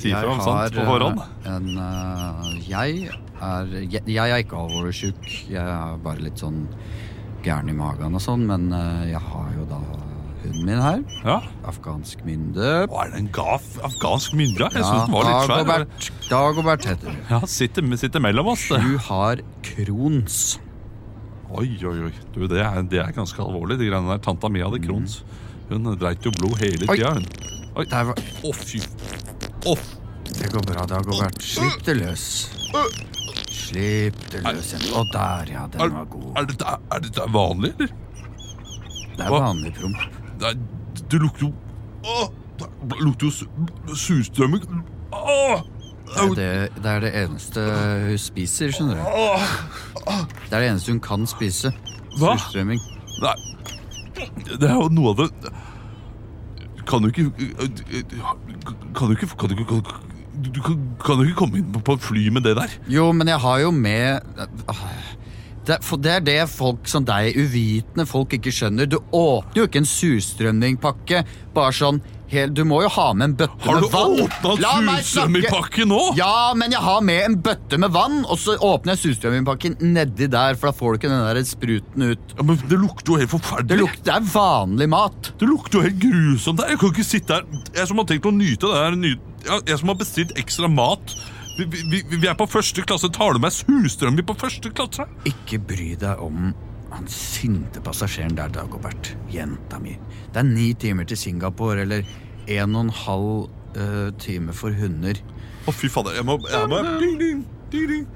[0.00, 1.20] si fra om sånt på eh, forhånd.
[1.50, 5.20] en eh, Jeg er jeg, jeg er ikke alvorlig sjuk.
[5.48, 6.64] Jeg er bare litt sånn
[7.44, 9.80] gæren i magen og sånn, men eh, jeg har jo da
[10.50, 11.02] hunden min her.
[11.24, 11.36] Ja.
[11.70, 12.70] Afghansk mynde.
[12.86, 14.66] Å, er det en gaf, afghansk mynde?
[14.66, 15.62] Jeg synes den var litt svær.
[15.64, 17.20] Dagobert, Dagobert heter hun.
[17.30, 18.66] Ja, sitter, sitter mellom oss.
[18.70, 18.80] det.
[18.84, 20.40] Hun har krons.
[21.50, 22.12] Oi, oi, oi.
[22.34, 24.20] Du, det, er, det er ganske alvorlig, de greiene der.
[24.22, 25.20] Tanta mi hadde krons.
[25.70, 27.26] Hun dreit jo blod hele tida, hun.
[27.78, 27.86] Oi.
[27.90, 28.82] Der var Å, fy.
[29.70, 29.74] Å,
[30.30, 31.40] Det går bra, Dagobert.
[31.42, 32.26] Slipp det løs.
[33.50, 34.70] Slipp det løs.
[34.94, 35.64] Å, der, ja.
[35.74, 36.30] Den var god.
[36.38, 37.92] er, dette, er dette vanlig, eller?
[39.20, 40.19] Det er vanlig promp.
[40.40, 41.52] Det, er, det lukter jo
[42.60, 44.62] det lukter jo surstrømming.
[46.36, 47.62] Det det, er det eneste
[48.08, 49.02] hun spiser, skjønner du.
[50.48, 51.72] Det er det eneste hun kan spise.
[52.18, 52.34] Hva?
[52.34, 52.80] Surstrømming.
[53.22, 53.36] Nei.
[54.50, 55.50] Det er jo noe av det
[56.88, 57.30] Kan du ikke
[58.96, 59.86] Kan du ikke Kan du ikke kan,
[60.40, 62.74] du, kan, kan du ikke komme inn på, på et fly med det der?
[62.90, 64.20] Jo, men jeg har jo med
[65.68, 68.88] det, for det er det folk som deg, uvitende folk, ikke skjønner.
[68.88, 73.32] Du åpner jo ikke en surstrømmingpakke bare sånn helt, Du må jo ha med en
[73.40, 74.12] bøtte Har med vann.
[74.20, 75.98] Har du åpna surstrømmingpakke nå?
[76.18, 80.28] Ja, men jeg har med en bøtte med vann, og så åpner jeg surstrømmingpakken nedi
[80.30, 82.34] der, for da får du ikke den der spruten ut.
[82.38, 83.80] Ja, men Det lukter jo helt Det, forferdelig.
[83.82, 85.32] lukter, det er vanlig mat.
[85.40, 86.62] Det lukter jo helt grusomt.
[86.70, 87.44] Jeg kan ikke sitte her
[87.74, 91.16] Jeg som har tenkt å nyte det her Jeg som har bestilt ekstra mat.
[91.60, 93.10] Vi, vi, vi- vi er på første klasse.
[93.12, 95.04] Tar du meg er på første klasse?
[95.28, 96.52] Ikke bry deg om
[96.90, 99.12] han sinte passasjeren der, Dagobert.
[99.30, 99.92] Jenta mi.
[100.32, 102.02] Det er ni timer til Singapore, eller
[102.50, 105.20] en og en halv uh, time for hunder.
[105.68, 106.16] Å, fy fader.
[106.18, 108.08] Jeg må, jeg må ding, ding, ding, ding.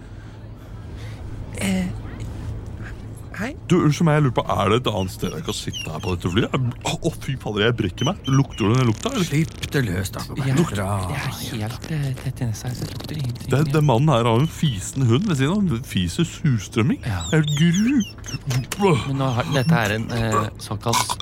[3.35, 3.51] Hei.
[3.67, 6.03] Du, Unnskyld meg, jeg lurer på, Er det et annet sted jeg kan sitte her
[6.03, 6.53] på dette flyet?
[6.55, 8.29] Å, oh, fy fader, jeg brekker meg.
[8.31, 9.11] Lukter du den lukta?
[9.11, 9.27] eller?
[9.27, 10.23] Slipp det løs, da.
[10.39, 10.87] Jeg, Dra.
[11.11, 11.25] er
[11.65, 12.77] helt eh, tett inni seg.
[12.79, 13.49] det lukter ingenting.
[13.57, 15.83] Den, den mannen her har en fisende hund ved siden av.
[15.91, 17.01] Fiser surstrømming.
[17.03, 17.25] Ja.
[17.33, 18.95] Det er gru...
[19.09, 21.17] Men nå har, dette er en eh, såkalt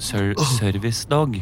[0.00, 1.36] ser, service dog.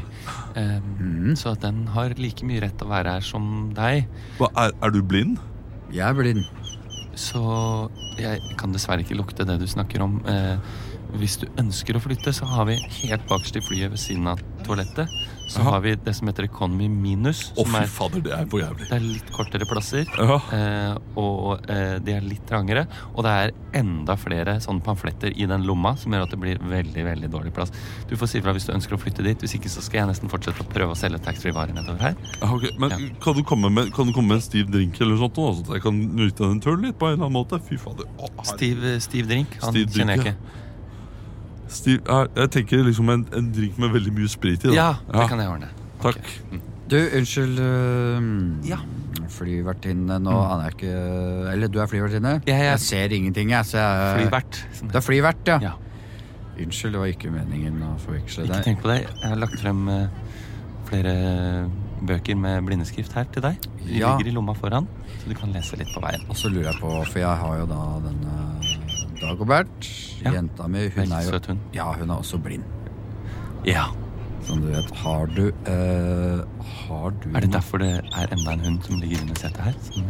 [0.58, 4.08] Um, Så at den har like mye rett til å være her som deg.
[4.40, 5.38] Hva, er, er du blind?
[5.94, 6.42] Jeg er blind.
[7.18, 7.40] Så
[8.20, 10.20] jeg kan dessverre ikke lukte det du snakker om.
[10.30, 10.60] Eh,
[11.18, 14.42] hvis du ønsker å flytte, så har vi helt bakerst i flyet ved siden av
[14.66, 15.10] toalettet
[15.48, 15.70] så Aha.
[15.74, 17.46] har vi det som heter Economy Minus.
[17.56, 18.86] Å, fy er, fader, det er for jævlig.
[18.90, 20.04] det er litt kortere plasser.
[20.52, 22.82] Eh, og eh, de er litt trangere.
[23.14, 26.60] Og det er enda flere sånne pamfletter i den lomma som gjør at det blir
[26.60, 27.72] veldig veldig dårlig plass.
[28.10, 29.40] Du får si ifra hvis du ønsker å flytte dit.
[29.40, 32.20] Hvis ikke så skal jeg nesten fortsette å prøve å selge taxfree-varer nedover her.
[32.42, 32.68] Ja, ok.
[32.78, 33.00] Men Ja.
[33.24, 35.78] kan, du komme med, kan du komme med en stiv drink eller sånt, nå, så
[35.78, 37.60] jeg kan nyte den turen litt på en eller annen måte?
[37.68, 38.04] Fy fader.
[38.44, 39.56] Stiv, stiv drink.
[39.64, 40.38] Han Stiv kjenner jeg ja.
[41.68, 44.70] Stiv, jeg tenker liksom en, en drink med veldig mye sprit i.
[44.70, 44.74] Da.
[44.74, 45.68] Ja, det kan jeg ordne.
[46.02, 46.16] Takk.
[46.22, 46.60] Okay.
[46.88, 48.78] Du, unnskyld øh, Ja.
[49.28, 50.92] Flyvertinne, nå aner jeg ikke
[51.52, 52.30] Eller du er flyvertinne?
[52.46, 53.66] Jeg Ja, Jeg ser ingenting, jeg.
[53.68, 54.60] Så jeg Flyvert.
[54.78, 54.88] Sånn.
[54.88, 55.58] Det er flyvert, ja.
[55.66, 55.72] Ja.
[56.58, 58.54] Unnskyld, det var ikke meningen å forveksle deg.
[58.56, 58.96] Ikke tenk på det.
[59.04, 60.08] Jeg har lagt frem eh,
[60.88, 61.12] flere
[62.08, 63.60] bøker med blindeskrift her til deg.
[63.84, 64.16] De Ja.
[64.16, 64.88] ligger i lomma foran,
[65.20, 66.24] så du kan lese litt på veien.
[66.28, 68.34] Og så lurer jeg på, for jeg har jo da denne
[69.20, 69.88] Dagobert,
[70.24, 70.32] Ja.
[70.32, 70.88] jenta mi.
[70.88, 71.56] Hun er jo.
[71.74, 72.64] Ja, hun er også blind.
[73.66, 73.84] Ja.
[74.42, 74.90] Som du vet.
[74.96, 79.20] Har du øh, Har du Er det derfor det er enda en hund som ligger
[79.22, 79.72] under setet her?
[79.82, 80.04] Som,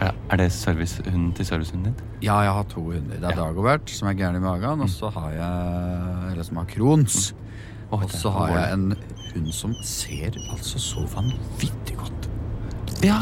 [0.00, 2.04] er, er det servicehunden til servicehunden din?
[2.22, 3.16] Ja, jeg har to hunder.
[3.16, 3.40] Det er Ja.
[3.44, 7.34] Dagobert, som er gæren i magen, og så har jeg Eller som har Crohns.
[7.92, 8.94] Åh, Og så har jeg en
[9.34, 12.30] hund som ser altså så vanvittig godt.
[13.02, 13.18] Ja,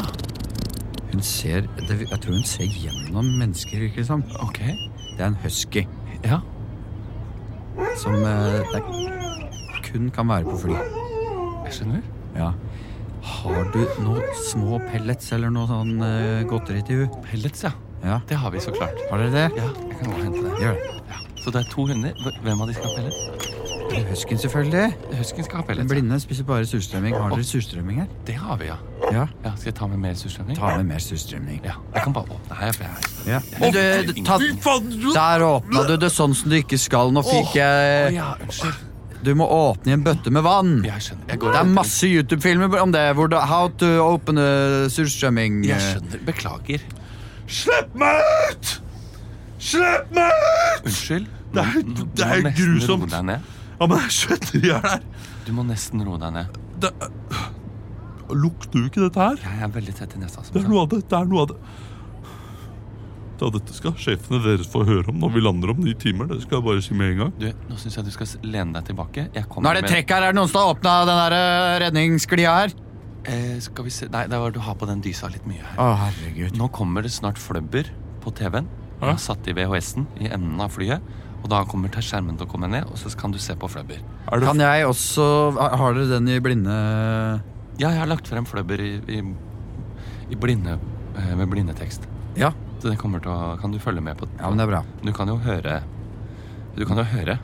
[1.13, 4.23] Hun ser Jeg tror hun ser gjennom mennesker, virker det som.
[4.39, 4.59] ok.
[5.19, 5.81] Det er en husky
[6.23, 6.37] Ja,
[7.99, 8.79] som eh, det
[9.89, 10.75] kun kan være på fly.
[11.65, 12.01] jeg skjønner.
[12.35, 12.49] Ja.
[13.23, 17.21] Har du noe små pellets eller noe sånn eh, godteri til henne?
[17.27, 17.71] Pellets, ja.
[18.03, 18.19] Ja.
[18.29, 18.99] Det har vi så klart.
[19.11, 19.59] Har dere det?
[19.59, 20.53] Ja, jeg kan gå og hente det.
[20.63, 21.23] Gjør det.
[21.43, 22.23] Så det er to hunder.
[22.43, 23.49] Hvem av de skal ha pellets?
[24.09, 24.85] Huskyen, selvfølgelig.
[25.19, 25.83] Husken skal ha pellets.
[25.83, 27.15] Den blinde spiser bare surstrømming.
[27.19, 28.09] Har dere surstrømming her?
[28.27, 28.79] Det har vi, ja.
[29.13, 29.27] Ja.
[29.43, 29.51] ja.
[29.55, 30.57] Skal jeg ta med mer surstrømming?
[30.57, 31.61] Ta med mer surstrømming.
[31.65, 32.71] Ja, jeg kan bare åpne her.
[32.77, 33.39] For jeg Ja.
[33.39, 37.11] Å, Men du, ta, der åpna du det sånn som du ikke skal.
[37.15, 38.85] Nå fikk jeg ja, unnskyld.
[39.23, 40.77] Du må åpne i en bøtte med vann.
[40.87, 41.25] Jeg skjønner.
[41.33, 43.01] Jeg går Det er masse YouTube-filmer om det.
[43.17, 45.63] Hvor du, how to open a surstrømming.
[45.67, 46.21] Jeg skjønner.
[46.29, 46.85] Beklager.
[47.49, 48.75] Slipp meg ut!
[49.59, 50.85] Slipp meg ut!
[50.85, 51.27] Unnskyld.
[51.51, 53.01] Det er- det du er må nesten grusomt.
[53.01, 53.41] roe deg ned.
[53.79, 54.99] Ja, men jeg skjønner jeg er der.
[55.45, 56.59] Du må nesten roe deg ned.
[56.79, 56.91] Det,
[58.35, 59.37] lukter du ikke dette her?
[59.43, 60.41] Jeg er veldig tett i nesa.
[60.51, 61.03] Det er noe av det.
[61.09, 61.59] Det er noe av det.
[63.39, 66.27] Ja, dette skal sjefene deres få høre om når vi lander om ni timer.
[66.27, 67.31] Det skal jeg bare si med en gang.
[67.39, 69.29] Du, nå syns jeg du skal lene deg tilbake.
[69.31, 70.23] Jeg Nå er det med- trekk her.
[70.27, 72.73] Er det noen som har åpna den der redningsglia her?
[73.29, 75.77] Eh, skal vi se Nei, det var du har på den dysa litt mye her.
[75.77, 76.57] Å, herregud.
[76.59, 77.87] Nå kommer det snart fløbber
[78.23, 78.67] på TV-en.
[78.99, 80.99] Jeg har satt i VHS-en i enden av flyet.
[81.39, 83.69] Og da kommer til skjermen til å komme ned, og så kan du se på
[83.71, 84.01] fløbber.
[84.27, 86.73] Er det Kan jeg også Har dere den i blinde
[87.79, 89.19] Ja, jeg har lagt frem fløbber i, i,
[90.33, 90.75] i blinde
[91.15, 92.09] eh, med blindetekst.
[92.39, 92.51] Ja.
[92.79, 94.83] Så det kommer til å Kan du følge med på Ja, men det er bra.
[95.03, 95.81] Du kan jo høre
[96.77, 97.35] Du kan jo høre.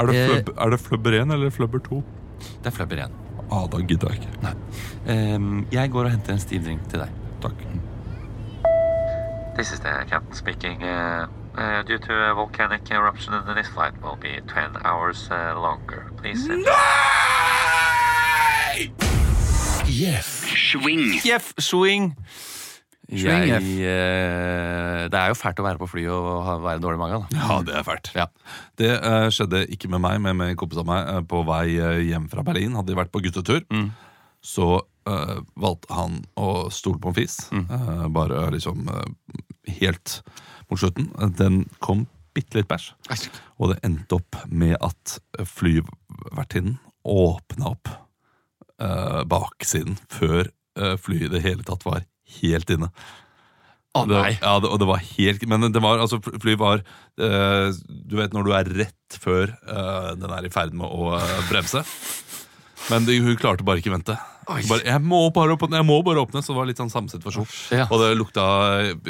[0.00, 1.98] Er det, fløb, er det fløbber 1 eller fløbber 2?
[2.62, 3.16] Det er fløbber 1.
[3.50, 4.40] Ah, da gidder jeg ikke.
[4.44, 4.54] Nei.
[5.34, 7.12] Um, jeg går og henter en stiv drink til deg.
[7.44, 7.64] Takk.
[9.58, 10.84] This is the captain speaking.
[10.84, 11.26] Uh,
[11.58, 16.06] uh, due to a volcanic eruption, this flight will be 10 hours uh, longer.
[16.16, 16.48] Please.
[16.48, 17.17] uh,
[19.98, 21.04] Jeff Swing.
[21.24, 22.12] Jeff Swing
[23.08, 23.48] Jeg,
[23.88, 27.22] eh, det er jo fælt å være på fly og ha- være dårlig i magen.
[27.32, 27.38] Da.
[27.40, 28.10] Ja, det er fælt.
[28.14, 28.26] Ja.
[28.76, 31.64] Det eh, skjedde ikke med meg, men med en kompis av meg eh, på vei
[31.80, 32.76] eh, hjem fra Berlin.
[32.76, 33.62] Hadde de vært på guttetur.
[33.72, 33.88] Mm.
[34.44, 34.66] Så
[35.08, 37.38] eh, valgte han å stole på en fis.
[37.50, 37.64] Mm.
[37.78, 39.40] Eh, bare liksom eh,
[39.80, 40.18] helt
[40.68, 41.08] mot slutten.
[41.40, 42.04] Den kom
[42.36, 42.90] bitte litt bæsj.
[43.56, 45.16] Og det endte opp med at
[45.48, 46.76] flyvertinnen
[47.08, 47.88] åpna opp
[48.80, 52.04] eh, baksiden før uh, flyet i det hele tatt var
[52.40, 52.90] helt inne.
[53.96, 54.34] Å Det, nei!
[54.36, 58.34] ja, det, og det var helt Men det var, altså, flyet var uh, Du vet
[58.36, 59.54] når du er rett før
[60.20, 61.14] den er i ferd med å
[61.48, 61.80] bremse.
[62.92, 64.14] Men det, hun klarte bare ikke vente.
[64.48, 67.10] Bare, jeg, må bare åpne, jeg må bare åpne Så det var litt sånn samme
[67.12, 67.48] situasjon.
[67.76, 67.84] Ja.
[67.92, 68.44] Og det lukta,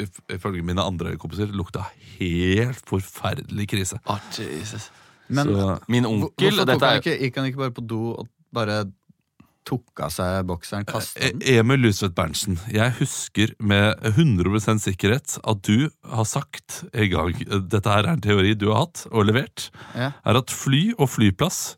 [0.03, 1.85] if- ifølge mine andre kompiser, lukta
[2.17, 3.99] helt forferdelig krise.
[4.09, 4.89] Oh, Jesus.
[5.31, 8.27] Men Så, Min onkel hvorfor tok han ikke, gikk han ikke bare på do og
[8.55, 8.81] bare
[9.69, 11.43] tok av seg bokseren, kastet den?
[11.45, 17.37] E- Emil Lysvedt Berntsen, jeg husker med 100% sikkerhet at du har sagt en gang
[17.69, 19.69] Dette her er en teori du har hatt og levert.
[19.93, 20.11] Ja.
[20.25, 21.77] Er at fly og flyplass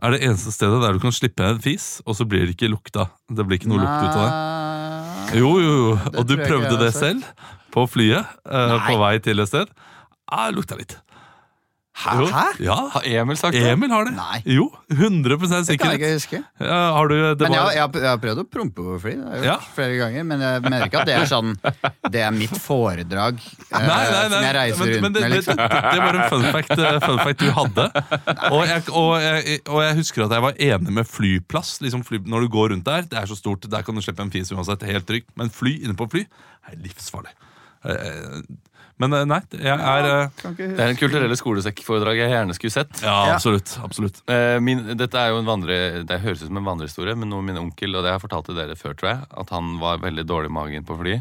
[0.00, 2.70] er det eneste stedet der du kan slippe en fis, og så blir det ikke
[2.72, 3.08] lukta.
[3.28, 5.40] Det blir ikke noe lukt ut av det.
[5.40, 5.90] Jo, jo, jo.
[6.16, 7.26] Og du prøvde det selv
[7.74, 9.68] på flyet eh, på vei til et sted.
[10.30, 10.96] Ah, lukta litt.
[12.00, 12.12] Hæ?
[12.20, 12.26] Jo.
[12.32, 12.44] Hæ?
[12.64, 13.62] Ja, Har Emil sagt det?
[13.74, 14.12] Emil har det.
[14.16, 14.38] Nei.
[14.48, 15.36] Jo, 100
[15.68, 16.38] Det kan jeg ikke huske.
[16.60, 18.96] Ja, har du, det Men jeg, var, jeg, har- jeg har prøvd å prompe på
[19.02, 19.12] fly.
[19.18, 19.74] Det har jeg gjort Ja.
[19.76, 21.50] flere ganger Men jeg mener ikke at det er sånn
[22.14, 24.28] Det er mitt foredrag eh, Nei, nei, nei.
[24.30, 25.30] som jeg reiser men, rundt men det, med.
[25.30, 25.56] det, Liksom.
[25.60, 27.86] det, det var en fun fact, eh, fun fact du hadde.
[28.50, 31.76] Og jeg, og, jeg, og jeg husker at jeg var enig med flyplass.
[31.84, 34.22] Liksom fly, når du går rundt der, det er så stort, der kan du slippe
[34.24, 34.82] en fis uansett.
[34.88, 35.28] Helt trygt.
[35.36, 36.24] Men fly inne på fly
[36.70, 37.32] er livsfarlig.
[37.84, 38.40] Eh,
[39.00, 43.00] Men eh, nei, jeg er eh, Det er en kulturelle skolesekkforedrag jeg gjerne skulle sett.
[43.04, 43.36] Ja, Ja.
[43.38, 43.72] absolutt.
[43.82, 47.32] absolutt Eh, Min, dette er jo en vandre, Det høres ut som en vandrehistorie, men
[47.32, 49.78] noe min onkel, og det har jeg fortalt til dere før, tror jeg, at han
[49.80, 51.16] var veldig dårlig i magen på fly.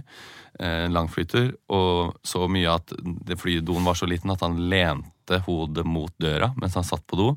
[0.59, 1.53] Eh, langflyter.
[1.71, 6.49] Og så mye at det flydoen var så liten at han lente hodet mot døra
[6.59, 7.29] mens han satt på do.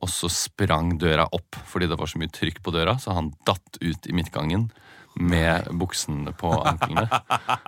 [0.00, 3.32] Og så sprang døra opp fordi det var så mye trykk på døra, så han
[3.44, 4.70] datt ut i midtgangen
[5.20, 7.06] med buksene på anklene.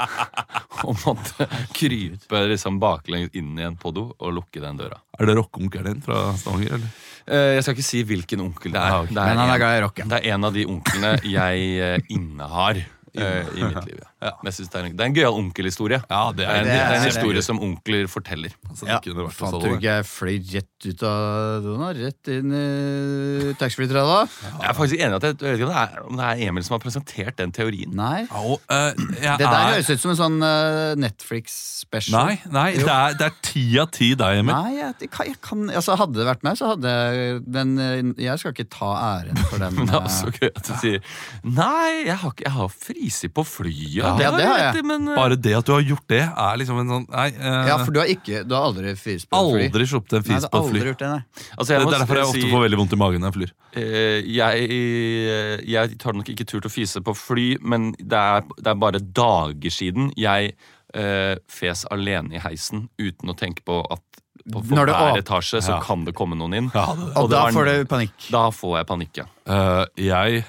[0.87, 4.99] og måtte krype liksom baklengs inn igjen på do og lukke den døra.
[5.19, 6.77] Er det rockeonkelen din fra Stavanger?
[6.79, 6.91] eller?
[7.27, 8.99] Eh, Jeg skal ikke si hvilken onkel det er.
[8.99, 10.09] Ah, det, er Men han er en, glad i rock, ja.
[10.13, 14.03] det er en av de onklene jeg eh, innehar eh, i mitt liv.
[14.03, 14.11] Ja.
[14.43, 16.01] Men jeg synes det, er en, det er en gøyal onkelhistorie.
[16.11, 18.55] Ja, det er en, det det er en er- historie som onkler forteller.
[18.71, 21.85] Altså, Ja, tror du ikke jeg fløy rett ut av doen?
[21.97, 24.19] Rett inn i taxfree-tralla?
[24.61, 26.43] Jeg er faktisk enig at jeg, jeg vet ikke om det, er, om det er
[26.49, 27.93] Emil som har presentert den teorien.
[27.97, 28.27] Nei.
[28.27, 32.17] Ja, og, eh, Det der er- høres ut som en sånn uh, Netflix-special.
[32.17, 34.55] Nei, nei det, er, det er ti av ti deg, Emil.
[34.55, 37.71] Nei, jeg, jeg kan, jeg kan, altså Hadde det vært meg, så hadde jeg Men
[37.81, 39.77] eh, jeg skal ikke ta æren for den.
[39.87, 41.01] Det er eh, også gøy at du sier
[41.47, 44.03] Nei, jeg har, jeg har frisi på flyet.
[44.03, 44.85] Ja, det har jeg.
[44.85, 45.15] Men, uh...
[45.17, 47.67] Bare det at du har gjort det, er liksom en sånn Nei, uh...
[47.69, 49.67] ja, for du har ikke Du har aldri fyrt på fly?
[49.69, 50.85] aldri sluppet en fis på et fly.
[50.91, 51.23] gjort det, nei.
[51.57, 53.55] altså, Det er derfor jeg si- ofte får veldig vondt i magen når jeg flyr.
[53.77, 58.47] Eh, jeg, jeg tar nok ikke tur til å fise på fly, men det er,
[58.59, 60.55] det er bare dager siden jeg
[60.97, 64.03] eh, fes alene i heisen uten å tenke på at
[64.47, 65.81] på, det hver etasje så Ja.
[65.83, 66.67] kan det komme noen inn.
[66.75, 68.29] Ja, det, Og og da var- får du panikk.
[68.31, 69.25] Da får jeg panikk, ja.
[69.49, 70.45] Uh, jeg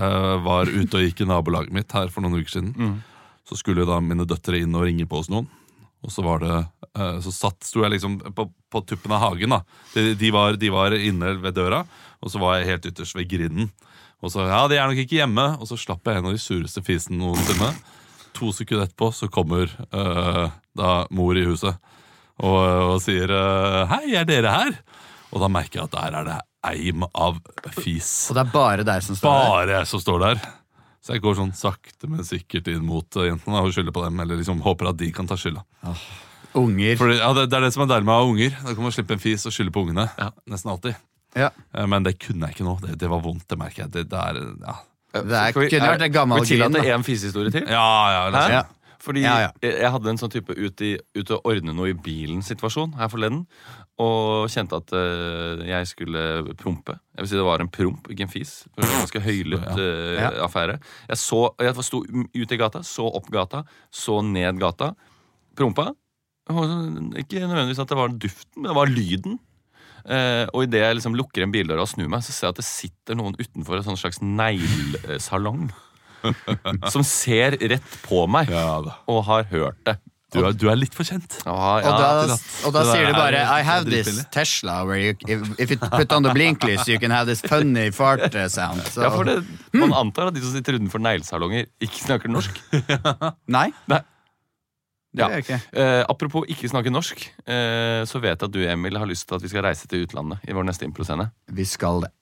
[0.00, 2.74] var ute og gikk i nabolaget mitt her for noen uker siden.
[2.76, 2.98] Mm.
[3.48, 5.48] Så skulle da mine døtre inn og ringe på hos noen.
[6.00, 9.52] Og så var det eh, Så satt, sto jeg liksom på, på tuppen av hagen.
[9.56, 9.60] da
[9.94, 11.84] de, de, var, de var inne ved døra,
[12.20, 13.70] og så var jeg helt ytterst ved grinden.
[14.20, 15.46] Og så ja, de er nok ikke hjemme.
[15.60, 17.72] Og så slapp jeg en av de sureste fisene noensinne.
[18.36, 21.74] To sekunder etterpå så kommer uh, da mor i huset
[22.40, 22.60] og,
[22.94, 24.76] og sier uh, 'Hei, er dere her?'
[25.34, 27.38] Og da merker jeg at der er det eim av
[27.78, 28.28] fis.
[28.30, 29.50] Og det er bare deg som står der.
[29.50, 30.40] Bare jeg som står der.
[31.00, 34.20] Så jeg går sånn sakte, men sikkert inn mot eh, jentene og skylder på dem.
[34.20, 35.62] Eller liksom håper at de kan ta skylda.
[36.54, 36.96] Unger.
[36.98, 38.56] Fordi, ja, det, det er det som er deilig med å ha unger.
[38.66, 40.08] Da kan man slippe en fis og skylde på ungene.
[40.50, 40.98] Nesten alltid.
[41.38, 41.48] Ja.
[41.72, 42.74] Eh, Men det kunne jeg ikke nå.
[42.82, 43.92] Det, det var vondt, det merker jeg.
[43.94, 44.76] Det, det er, ja.
[45.14, 46.90] Det er, Skal vi- kunne vært en gammel Skal vi tillate grin.
[46.90, 46.98] da.
[46.98, 47.64] én fisehistorie til?
[47.70, 48.42] ja, ja, Hæ?
[48.46, 48.52] si.
[48.58, 48.62] Ja.
[49.00, 49.50] Fordi Ja, ja.
[49.64, 53.08] Jeg, jeg hadde en sånn type ut, i, ut og ordne noe i bilen-situasjon her
[53.08, 53.46] forleden.
[54.00, 56.94] Og kjente at uh, jeg skulle prompe.
[57.16, 58.52] Jeg vil si Det var en promp, ikke en fis.
[58.70, 60.30] Det var en ganske høylytt uh, Ja.
[60.46, 60.78] affære.
[61.10, 64.94] Jeg så, jeg sto ut i gata, så opp gata, så ned gata.
[65.58, 65.90] Prompa.
[67.20, 69.38] Ikke nødvendigvis at det var duften, men det var lyden.
[70.00, 72.60] Uh, og idet jeg liksom lukker en bildør og snur meg, så ser jeg at
[72.62, 75.68] det sitter noen utenfor en slags neglesalong.
[76.92, 78.74] som ser rett på meg Ja,
[79.08, 79.94] og har hørt det.
[80.30, 81.40] Du er, du er litt for kjent.
[81.42, 82.36] Ja, Og da,
[82.68, 84.20] og da sier du bare I have this.
[84.30, 87.90] Tesla where you, if, if you put on the blinklys, you can have this funny
[87.90, 88.86] fart uh, sound.
[88.86, 89.02] So.
[89.02, 89.40] ja, for det,
[89.74, 92.62] Man antar at de som sitter utenfor neglesalonger, ikke snakker norsk.
[93.58, 94.00] Nei, Nei.
[95.18, 95.26] Ja.
[95.34, 99.40] Eh, apropos ikke snakke norsk, uh, så vet jeg at du, Emil, har lyst til
[99.40, 101.32] at vi skal reise til utlandet i vår neste improscene.
[101.50, 102.12] Vi skal det.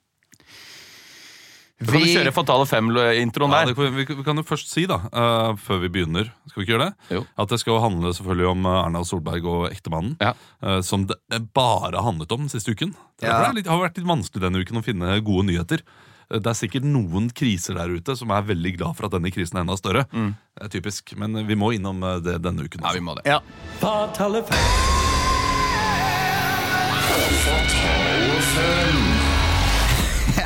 [1.79, 3.69] Så kan vi kjøre Fatale fem-introen der.
[3.69, 6.65] Ja, kan- vi, vi kan jo først si, da, uh, før vi begynner, skal vi
[6.67, 7.15] ikke gjøre det?
[7.15, 7.21] Jo.
[7.39, 10.17] At det skal handle selvfølgelig om eh, Erna Solberg og ektemannen.
[10.19, 10.33] Ja.
[10.59, 11.15] Uh, som det
[11.55, 12.91] bare handlet om den siste uken.
[13.21, 13.51] Det Ja.
[13.55, 15.79] litt, har vært litt vanskelig denne uken å finne gode nyheter.
[16.29, 19.57] Det er sikkert noen kriser der ute som er veldig glad for at denne krisen
[19.57, 20.03] er enda større.
[20.13, 22.83] Det er typisk, Men vi må innom det denne uken.
[22.85, 23.25] Ja, vi må det.
[23.25, 23.39] Ja.
[23.79, 24.65] Fatale fem.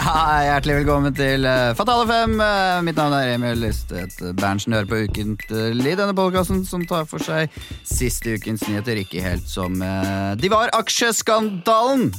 [0.04, 2.18] Ja, hjertelig velkommen til eh, Fatale.
[2.28, 4.76] Eh, mitt navn er Emil Lystet Berntsen.
[4.76, 7.54] Hører på Ukentlig, denne podkasten som tar for seg
[7.88, 9.00] siste ukens nyheter.
[9.00, 10.74] Ikke helt som eh, de var.
[10.76, 12.10] Aksjeskandalen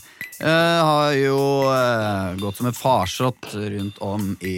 [0.41, 1.37] har jo
[2.41, 4.57] gått som en farsott rundt om i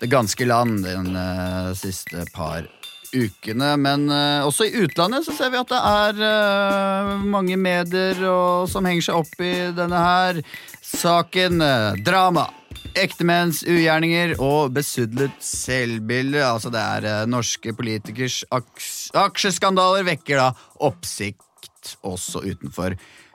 [0.00, 2.66] det ganske land eh, siste par
[3.14, 3.74] ukene.
[3.80, 8.20] Men eh, også i utlandet så ser vi at det er eh, mange medier
[8.70, 10.42] som henger seg opp i denne her
[10.84, 11.62] saken.
[12.04, 12.48] drama.
[12.94, 16.42] Ektemenns ugjerninger og besudlet selvbilde.
[16.44, 20.52] Altså det er eh, norske politikers aks aksjeskandaler vekker da
[20.86, 22.94] oppsikt også utenfor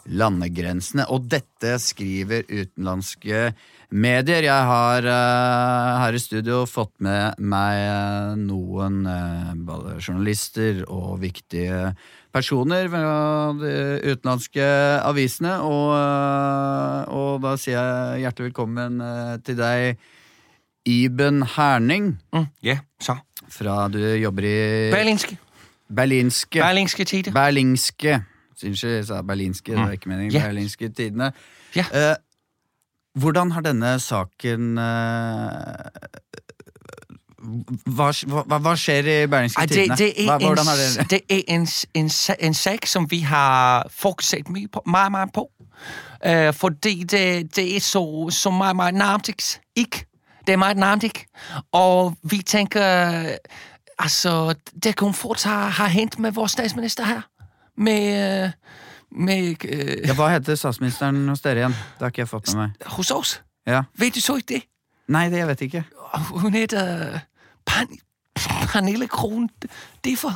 [0.09, 1.05] landegrensene.
[1.13, 3.49] Og dette skriver utenlandske
[3.89, 4.45] medier.
[4.45, 11.19] Jeg har uh, her i studio fått med meg eh, noen uh, både journalister og
[11.23, 11.93] viktige
[12.33, 13.15] personer fra
[13.57, 13.73] de
[14.11, 14.69] utenlandske
[15.01, 15.57] avisene.
[15.65, 19.03] Og, uh, og da sier jeg hjertelig velkommen
[19.45, 20.07] til deg,
[20.89, 22.15] Iben Herning.
[22.33, 22.81] Mm, yeah.
[23.49, 24.57] Fra du jobber i
[24.93, 25.37] Berlinske.
[25.89, 26.61] Berlinske.
[26.61, 27.31] Berlingske.
[27.33, 28.19] Berlingske.
[28.63, 29.71] Unnskyld, jeg sa berlinske.
[29.71, 30.35] Det var ikke meningen.
[30.35, 30.45] Yeah.
[30.45, 31.31] Berlinske tidene.
[31.77, 32.11] Yeah.
[32.11, 32.15] Eh,
[33.19, 34.83] hvordan har denne saken eh,
[37.85, 39.95] hva, hva, hva skjer i Berlingske det, tidene?
[39.95, 40.65] det, Hva, er en, hvordan
[40.99, 45.33] det det er en, en, en sak som vi har fokusert mye på, meget, meget
[45.33, 45.49] på.
[46.25, 49.59] Øh, fordi det, det er så, så meget, meget Narmtiks.
[49.75, 50.05] Ikke?
[50.47, 51.25] Det er meget ikke
[51.71, 53.25] Og vi tenker
[53.99, 57.21] altså, det kunne fort har have hent med vår statsminister her.
[57.79, 58.03] Med,
[58.43, 58.51] øh,
[59.11, 61.77] med uh, ja, Hva heter statsministeren hos dere igjen?
[61.95, 62.89] Det har ikke jeg fått med meg.
[62.97, 63.37] hos oss?
[63.67, 63.85] Ja.
[63.99, 64.61] Vet du så ikke det?
[65.09, 65.83] Nei, det jeg vet ikke.
[66.43, 67.19] Hun heter
[67.65, 67.87] Pan,
[68.67, 69.49] Pernille Kron
[70.03, 70.35] Differ.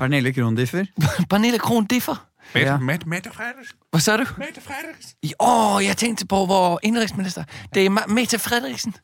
[0.00, 0.84] Pernille Krondiffer.
[1.30, 2.26] Pernille Kron Differ.
[2.54, 2.78] Ja.
[2.78, 3.76] Mette, Mette Frederiksen.
[3.92, 4.24] Hva sa du?
[4.38, 5.18] Mette Frederiksen.
[5.38, 7.44] Åh, oh, jeg tenkte på vår innenriksminister.
[7.74, 8.94] Det er Mette Fredriksen.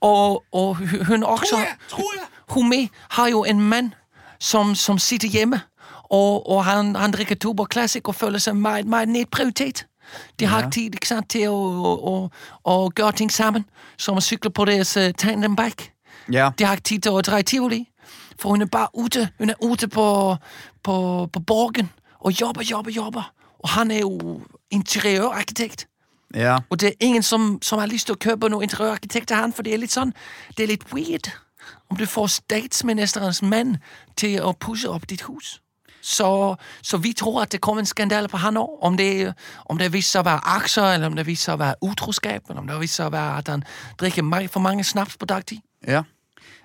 [0.00, 1.56] Og, og hun også...
[1.88, 2.28] Tror jeg.
[2.48, 3.94] Hun med har jo en mann
[4.38, 5.60] som, som sitter hjemme.
[6.12, 9.86] Og, og han, han drikker Tuborg Classic og føler seg meget, meget nedprioritert.
[10.40, 12.14] De har ikke tid ikke sant, til å, å,
[12.64, 13.64] å, at gøre ting sammen,
[13.96, 15.88] som å cykle på deres uh, tandem bike.
[16.32, 16.50] Ja.
[16.58, 17.86] De har ikke tid til å dra i tivoli.
[18.36, 19.30] For hun er bare ute.
[19.38, 20.36] Hun er ute på,
[20.82, 20.96] på,
[21.32, 21.88] på borgen
[22.20, 23.32] og jobber, jobber, jobber.
[23.62, 25.86] Og han er jo interiørarkitekt.
[26.34, 26.58] ja.
[26.70, 29.52] Og det er ingen som, som har lyst til å kjøpe noe interiørarkitekt til han,
[29.52, 30.12] for det er litt sånn,
[30.56, 31.32] det er litt weird
[31.90, 33.76] om du får statsministerens mann
[34.16, 35.61] til å pusse opp ditt hus.
[36.02, 36.28] Så,
[36.82, 38.78] så vi tror at det kommer en skandale på han òg.
[38.82, 39.34] Om, det-
[39.70, 42.50] om det viser seg å være aksjer, eller om det viser seg å være utroskap,
[42.50, 43.62] eller om det viser seg å være at han
[44.02, 45.62] drikker for mange snaps på dagtid.
[45.86, 46.02] Ja.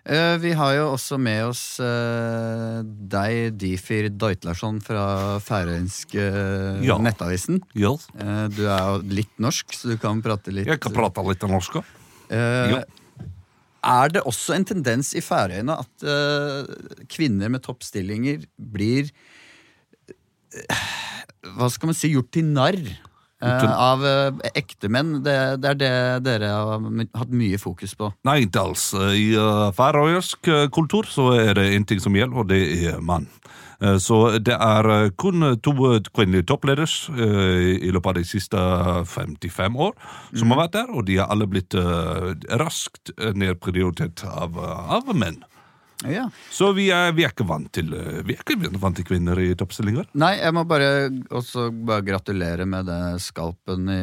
[0.08, 2.78] Eh, vi har jo også med oss eh,
[3.12, 6.96] deg, Difir Deutlarsson fra færøyske uh, Ja.
[6.98, 7.60] Nettavisen.
[7.76, 8.08] Yes.
[8.18, 11.44] Eh, du er jo litt norsk, så du kan prate litt Jeg kan prate litt
[11.52, 11.82] norsk.
[11.82, 11.84] også.
[12.32, 12.80] Uh, Ja.
[13.88, 16.68] Er det også en tendens i Færøyene at uh,
[17.12, 19.12] kvinner med toppstillinger blir
[20.58, 20.88] uh,
[21.58, 25.22] Hva skal man si gjort til narr uh, av uh, ektemenn?
[25.24, 25.94] Det, det er det
[26.28, 26.90] dere har
[27.22, 28.12] hatt mye fokus på.
[28.28, 28.90] Nei, ikke alls.
[28.92, 33.30] I uh, færøysk kultur så er det en ting som gjelder, og det er mann.
[33.84, 38.26] Uh, Så det er uh, kun to uh, kvinnelige toppledere uh, i løpet av de
[38.26, 38.58] siste
[39.06, 39.94] 55 år
[40.34, 41.76] som har vært der, og de har alle blitt
[42.60, 45.40] raskt nedprioritert av, av menn.
[46.06, 46.28] Ja.
[46.54, 49.40] Så vi er, vi er ikke vant til uh, Vi er ikke vant til kvinner
[49.42, 50.06] i toppstillinger.
[50.22, 53.98] Nei, jeg må bare også bare gratulere med det skalpen i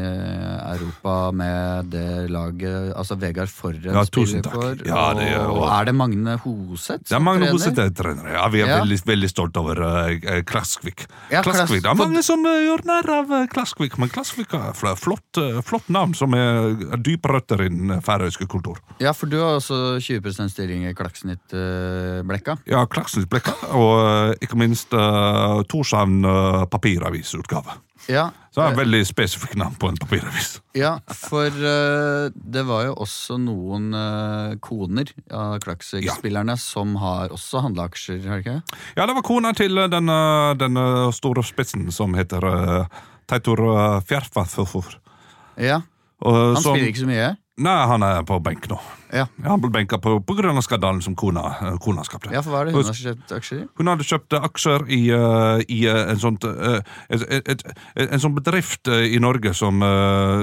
[0.74, 4.82] Europa med det laget Altså Vegard Forren Ja, spiller for.
[4.82, 7.84] Ja, det og, og, er det Magne Hoseth Det er mange trener?
[7.84, 8.32] er trener?
[8.34, 11.07] Ja, vi er veldig, veldig stolt over uh, Klaskvik.
[11.30, 11.84] Klaskvik.
[11.84, 15.38] Det er mange som uh, gjør narr av uh, Klaskvik, men Klaskvik er fl- flott,
[15.38, 18.82] uh, flott navn som er dype røtter i den uh, færøyske kultur.
[19.03, 21.55] Ja, for du har også 20% stilling i Klaksnitt.
[21.55, 21.84] eh,
[22.24, 22.57] Klaksblekka.
[22.70, 27.78] Ja, Klaksens Blekka, og eh, ikke minst uh, Torshavn uh, papiravisutgave.
[28.05, 30.59] Ja, Så det er et veldig spesifikt navn på en papiravis.
[30.76, 37.62] ja, for uh, det var jo også noen uh, koner av Klaksvik-spillerne som har også
[37.64, 38.78] handla aksjer, har de ikke?
[38.99, 40.12] Ja, det var kona til den,
[40.61, 44.03] den uh, store spissen som heter uh, Teitur uh,
[45.57, 45.80] Ja,
[46.24, 47.32] Han som- spiller ikke så mye.
[47.62, 48.76] Nei, han er på benk nå.
[49.14, 52.32] Ja, han ble benka på, på grunn av skandalen som kona, uh, kona skapte.
[52.34, 53.66] ja for hva er det hun har kjøpt aksjer i?
[53.78, 57.64] Hun hadde kjøpt aksjer i, uh, i uh, en, sånt, et, et, et,
[58.09, 59.78] en sånn bedrift i Norge som,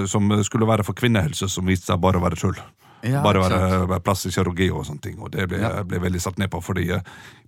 [0.07, 2.55] som skulle være for kvinnehelse, som viste seg bare å være tull.
[3.03, 5.19] Ja, bare være, plastisk kirurgi og sånne ting.
[5.19, 5.81] Og det ble, Ja.
[5.83, 6.87] ble veldig satt ned på, fordi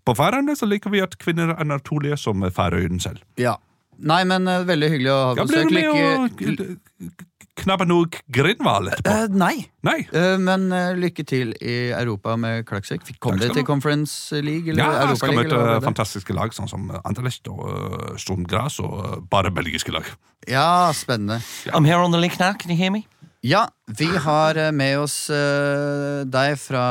[0.03, 3.21] på Færøyene så liker vi at kvinner er naturlige som Færøyene selv.
[3.39, 3.55] Ja.
[4.03, 5.69] Nei, men eh, veldig hyggelig å ha Ja, blir besøk.
[5.69, 6.71] du med
[7.13, 7.27] og
[7.61, 9.13] knabbe noe grindhval etterpå?
[9.13, 9.67] Eh, nei.
[9.85, 9.99] Nei.
[10.09, 13.05] Eh, men uh, lykke til i Europa med Klaksvik.
[13.23, 13.65] Kom dere til.
[13.67, 15.61] Conference League eller Ja, jeg Europa skal League?
[15.63, 20.07] møte fantastiske lag, sånn som Anderlecht og uh, Sturm og uh, bare belgiske lag.
[20.49, 21.41] Ja, spennende.
[21.71, 22.53] I'm here on the link now.
[22.53, 23.05] Can you hear me?
[23.43, 26.83] Ja, vi har eh, med oss uh, deg fra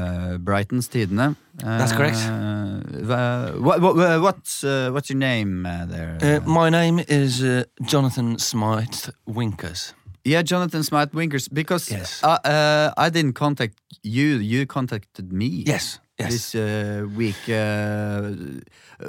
[0.00, 1.34] eh, Brightons Tidende.
[1.60, 2.16] Eh, That's correct.
[2.24, 6.16] Uh, what, what, what's, uh, what's your name uh, there?
[6.22, 9.92] Uh, my name is uh, Jonathan Smythe Winkers.
[10.24, 11.48] Yeah, Jonathan Smart Winkers.
[11.48, 12.22] Because Yes.
[12.22, 15.64] uh, uh, I didn't contact you, you contacted me.
[15.66, 16.32] Yes, yes.
[16.32, 17.48] This uh, week.
[17.48, 18.60] Uh,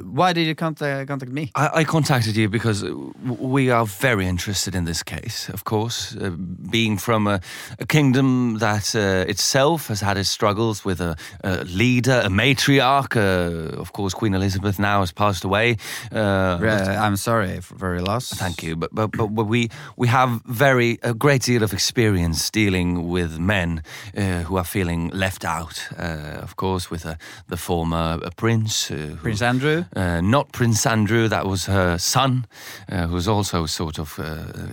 [0.03, 1.51] why did you contact, contact me?
[1.55, 2.85] I, I contacted you because
[3.25, 6.15] we are very interested in this case, of course.
[6.15, 6.29] Uh,
[6.71, 7.39] being from a,
[7.79, 13.15] a kingdom that uh, itself has had its struggles with a, a leader, a matriarch.
[13.15, 15.77] Uh, of course, Queen Elizabeth now has passed away.
[16.11, 18.29] Uh, Uh, I'm sorry for, your loss.
[18.29, 23.11] Thank you, but but but we we have very a great deal of experience dealing
[23.11, 23.81] with men
[24.17, 25.87] uh, who are feeling left out.
[25.97, 27.15] Uh, of course, with uh,
[27.47, 29.85] the former uh, prince, uh, who- Prince Andrew.
[29.95, 32.45] uh, not Prince Andrew, that was her son,
[32.91, 34.25] uh, who was also sort of uh,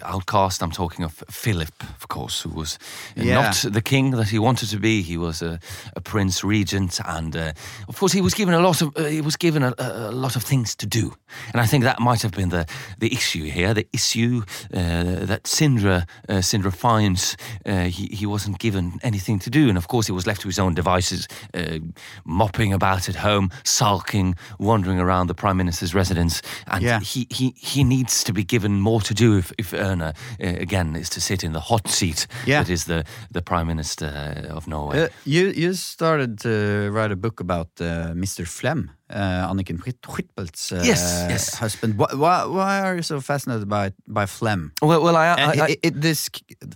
[0.03, 0.63] outcast.
[0.63, 2.79] I'm talking of Philip, of course, who was
[3.17, 3.35] Yeah.
[3.43, 5.03] not the king that he wanted to be.
[5.03, 5.59] He was a,
[5.97, 7.53] a prince regent, and uh,
[7.89, 10.13] of course, he was given a lot of uh, he was given a, a a
[10.13, 11.13] lot of things to do.
[11.53, 12.65] And I think that might have been the
[12.99, 13.75] the issue here.
[13.75, 14.43] The issue
[14.75, 19.77] uh, that Sindra uh, Sindra finds uh, he he wasn't given anything to do, and
[19.79, 21.79] of course, he was left to his own devices, uh,
[22.25, 27.01] mopping about at home, sulking, wandering around the prime minister's residence, and Yeah.
[27.01, 30.97] he, he he needs to be given more to do if if Erna uh, again
[30.97, 32.63] is to sit in the hot seat Yeah.
[32.63, 33.05] that is the
[33.35, 34.09] the prime minister
[34.57, 35.03] of Norway.
[35.05, 36.49] Uh, you you started to
[36.93, 38.47] write a book about uh, Mr.
[38.47, 41.55] Flem, uh, Anniken Huit- Huitfeldt's uh, Yes, yes.
[41.61, 41.95] husband.
[41.99, 44.73] Why, why, why are you so fascinated by by Flem?
[44.83, 46.29] well, well, I, I, I it, it, this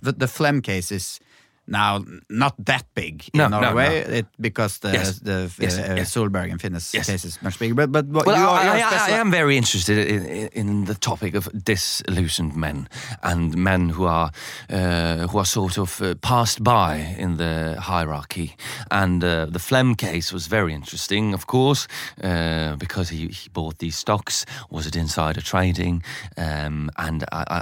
[0.03, 1.19] the, the Flem case is
[1.67, 4.13] now not that big in No, no, Norway no.
[4.17, 5.19] It, because the Yes.
[5.19, 6.11] the Yes, uh, yes.
[6.13, 7.05] Solberg and Finnes Yes.
[7.07, 7.73] case is much bigger.
[7.75, 10.95] But but what, Well, you are, I, I- I- am very interested in, in, the
[10.95, 12.87] topic of disillusioned men
[13.21, 14.31] and men who are
[14.69, 18.55] uh, who are sort of uh, passed by in the hierarchy.
[18.89, 21.87] And uh, the Flem case was very interesting, of course,
[22.23, 24.45] uh, because he, he bought these stocks.
[24.69, 26.03] Was it insider trading?
[26.37, 27.61] Um, and I,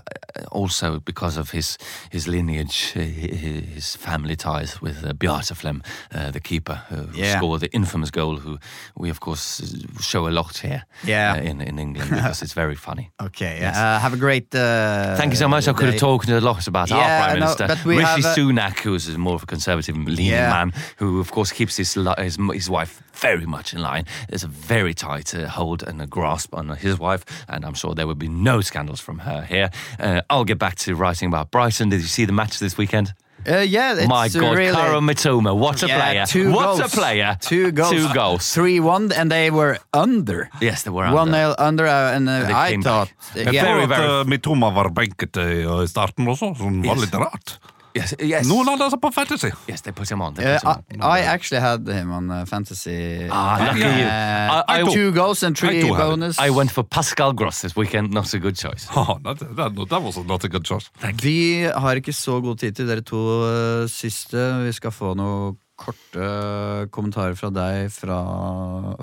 [0.51, 1.77] also because of his
[2.11, 5.13] his lineage, uh, hi- his family ties with uh,
[5.55, 5.81] Flem,
[6.13, 7.37] uh, the keeper who Yeah.
[7.37, 8.37] scored the infamous goal.
[8.37, 8.57] Who
[8.95, 9.61] we of course
[9.99, 11.33] show a lot here Yeah.
[11.37, 13.11] uh, in in England because it's very funny.
[13.21, 14.53] Okay, uh, have a great.
[14.55, 15.67] Uh, Thank you so much.
[15.67, 19.17] I could have talked a lot about Yeah, our prime minister, Rishi a- Sunak, who's
[19.17, 20.49] more of a conservative leaning Yeah.
[20.53, 24.05] man, who of course keeps his his, his wife very much in line.
[24.29, 27.95] There's a very tight uh, hold and a grasp on his wife, and I'm sure
[27.95, 29.69] there will be no scandals from her here.
[29.99, 31.89] Uh, I'll get back to writing about Brighton.
[31.89, 33.13] Did you see the match this weekend?
[33.47, 36.25] Uh, yeah, it's My God, really, Karo Mitoma, what a Yeah, player!
[36.27, 36.79] Two what goals.
[36.79, 37.37] a player!
[37.41, 37.89] Two goals.
[37.91, 38.53] Two goals.
[38.53, 40.49] Three one, and they were under.
[40.61, 41.37] Yes, they were One under.
[41.37, 43.09] nil under, uh, and uh, I thought.
[43.35, 46.95] Uh, yeah, Very, Og at uh, Mitoma var benket uh, i starten også, som var
[46.95, 47.05] Yes.
[47.07, 47.57] litt rart.
[47.95, 48.47] Yes, yes.
[48.47, 49.49] Noen hadde altså på Fantasy.
[49.67, 50.33] Yes, they put him on.
[50.33, 51.09] They Uh, put him on.
[51.11, 53.27] I, I actually had him on uh, fantasy.
[53.29, 54.05] Ah, lucky you.
[54.05, 56.39] Uh, I- I- two goals and three I bonus.
[56.39, 58.11] I went for Pascal Gross this weekend.
[58.13, 58.87] Not a good choice.
[58.95, 60.89] Oh, that, that, that was not a good choice.
[61.21, 64.39] Vi har ikke så god tid til dere to uh, siste.
[64.65, 68.21] Vi skal få noen korte kommentarer fra deg fra,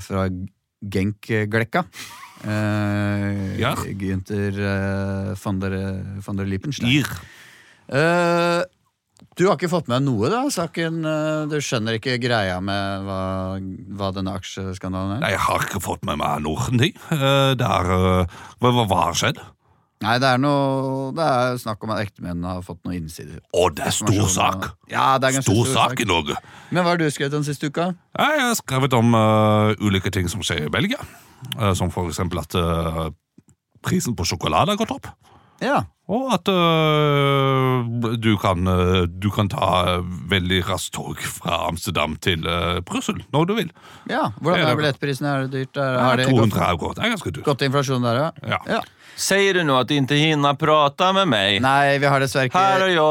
[0.01, 0.29] fra
[0.81, 1.85] Genk-glekka.
[2.47, 3.73] Uh, Ja.
[3.99, 5.75] Gynter uh, van, der,
[6.25, 6.89] van der Liepenstein.
[7.03, 7.09] Ir.
[9.39, 10.43] Eh, du har ikke fått med noe, da?
[10.51, 13.61] Saken, eh, du skjønner ikke greia med hva,
[13.99, 15.21] hva denne aksjeskandalen er?
[15.23, 16.97] Nei, jeg har ikke fått med meg noen ting.
[17.13, 19.39] Uh, det er uh, hva, hva har skjedd?
[19.99, 23.41] Nei, det er noe Det er snakk om at ektemennene har fått noe innsider.
[23.51, 24.69] Å, det er stor sak!
[24.91, 26.37] Ja, det er ganske Stor sak i Norge.
[26.71, 27.91] Men hva har du skrevet den siste uka?
[28.15, 31.03] Ja, Jeg har skrevet om uh, ulike ting som skjer i Belgia.
[31.57, 33.09] Uh, som for eksempel at uh,
[33.87, 35.11] prisen på sjokolade har gått opp.
[35.63, 35.81] Ja.
[36.09, 37.85] Og at øh,
[38.17, 43.19] du, kan, øh, du kan ta eh, veldig raskt tog fra Amsterdam til øh, Brussel
[43.33, 43.73] når du vil.
[44.09, 44.31] ja.
[44.41, 45.27] Hvordan er billettprisen?
[45.29, 45.77] Er det dyrt?
[45.77, 46.93] Er, Ja, har det 200 gått, euro.
[46.97, 47.45] Det er ganske dyrt.
[47.45, 48.31] Godt inflasjon der, ja?
[48.55, 48.59] Ja.
[48.77, 48.81] ja?
[49.19, 51.61] Sier du nå at du ikke hinner prate med meg?
[51.61, 53.05] Nei, vi har dessverre Her har ikke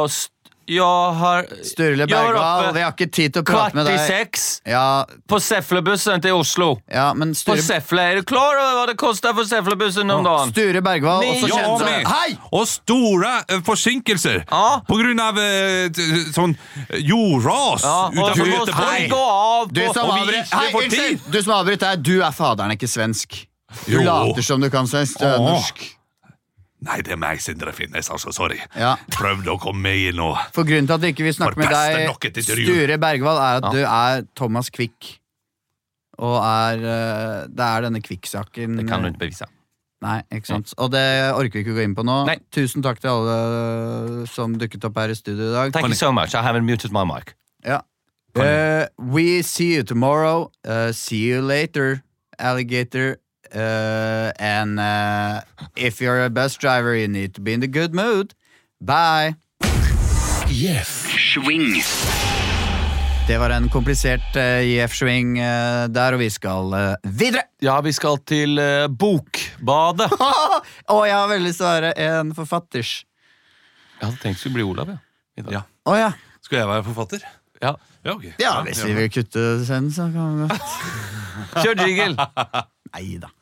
[0.67, 1.13] jag...
[1.13, 1.47] St har...
[1.63, 2.73] Sturle Jag Bergwall.
[2.73, 6.35] Vi har ikke tid til å prate Kvart med i seks Ja, på Seflebussen til
[6.37, 6.69] Oslo.
[6.91, 8.01] ja, men På Sefle.
[8.11, 10.51] Er du klar over hva det koster for Seflebussen om dagen?
[10.53, 12.37] Sture Bergwall også Ja, kjent som Hei!
[12.51, 14.81] Og store eh, forsinkelser Ja.
[14.87, 15.89] på grunn av eh,
[16.35, 16.55] sånn
[17.01, 19.09] jordras Ja, utenfor Göteborg.
[21.31, 23.45] Du som avbryter her, du er faderen, ikke svensk.
[23.85, 24.03] Du Jo.
[24.03, 25.19] later som du kan svensk.
[25.19, 25.51] Du er Åh.
[25.51, 25.96] norsk.
[26.85, 28.09] Nei, det er meg, Sindre Finnes.
[28.13, 28.59] Altså, sorry.
[28.77, 28.95] Ja.
[29.15, 32.43] Prøvde å komme med og For grunnen til at vi ikke vil snakke med deg.
[32.45, 33.71] Sture Bergwall, er at Ja.
[33.73, 35.17] du er Thomas Quick.
[36.17, 39.45] Og er eh, Det er denne Quick-saken Det kan du ikke bevise.
[40.01, 40.73] Nei, ikke sant.
[40.77, 41.03] Og det
[41.33, 42.19] orker vi ikke å gå inn på nå.
[42.29, 42.37] Nei.
[42.53, 45.73] Tusen takk til alle som dukket opp her i studio i dag.
[45.73, 46.35] Thank you so much.
[46.37, 47.33] I haven't muted my mic.
[47.65, 47.81] Ja.
[48.37, 50.51] Uh, we see you tomorrow.
[50.63, 52.03] Uh, see you later,
[52.37, 53.17] alligator.
[53.51, 55.41] Eh, and uh,
[55.75, 58.33] if you're a bus driver, you need to be in the good mood.
[58.79, 59.35] Bye.
[63.27, 67.43] Det var en komplisert uh, JF-swing uh, der, og vi skal uh, videre!
[67.61, 70.07] Ja, vi skal til eh, Bokbadet.
[70.93, 72.93] Og jeg har veldig lyst til å være en forfatters.
[73.97, 74.97] Jeg hadde tenkt skulle bli Olav, ja.
[75.37, 75.57] I dag.
[75.57, 75.61] Ja.
[75.89, 76.11] Oh, ja.
[76.45, 77.25] Skal jeg være forfatter?
[77.61, 77.73] ja.
[78.07, 78.31] Ja, okay.
[78.39, 80.61] Ja, hvis vi vil kutte sen, så kan vi godt.
[81.59, 82.29] Kjør jingle!
[82.93, 83.33] Nei da.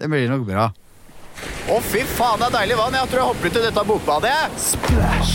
[0.00, 0.70] Det blir nok bra.
[1.68, 2.94] Å, fy faen, det er deilig vann!
[2.96, 4.32] Jeg tror jeg hopper ut i dette bokbadet.
[4.56, 5.34] Splash!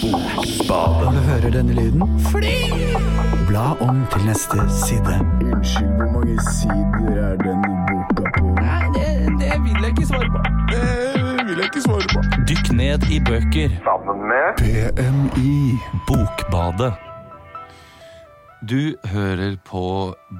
[0.00, 1.12] Bokbadet.
[1.12, 2.16] Du hører denne lyden?
[2.30, 2.54] Fly!
[3.50, 5.18] Bla om til neste side.
[5.44, 8.54] Unnskyld, hvor mange sider er denne boka på?
[8.62, 9.06] Nei, det,
[9.44, 10.44] det vil jeg ikke svare på.
[10.72, 12.24] Det vil jeg ikke svare på.
[12.48, 13.76] Dykk ned i bøker.
[14.62, 15.52] BMI
[16.08, 16.94] Bokbadet.
[18.66, 19.80] Du hører på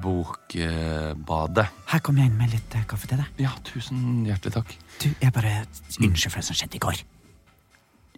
[0.03, 1.67] Bokbadet.
[1.87, 3.37] Her kommer jeg inn med litt eh, kaffe til deg.
[3.45, 4.73] Ja, tusen hjertelig takk.
[4.99, 5.53] Du, jeg bare
[6.01, 6.99] Unnskyld for det som skjedde i går.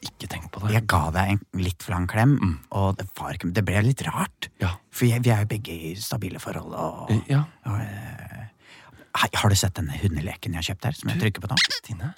[0.07, 0.71] Ikke tenk på det.
[0.77, 2.33] Jeg ga deg en litt for lang klem,
[2.73, 4.47] og det, var ikke, det ble litt rart.
[4.63, 4.71] Ja.
[4.95, 6.73] For jeg, vi er jo begge i stabile forhold.
[6.73, 10.97] Og, Eh, Ja, og, uh, har du sett denne hundeleken jeg har kjøpt her?
[10.97, 11.59] Som jeg trykker på nå?
[11.85, 12.13] Tine.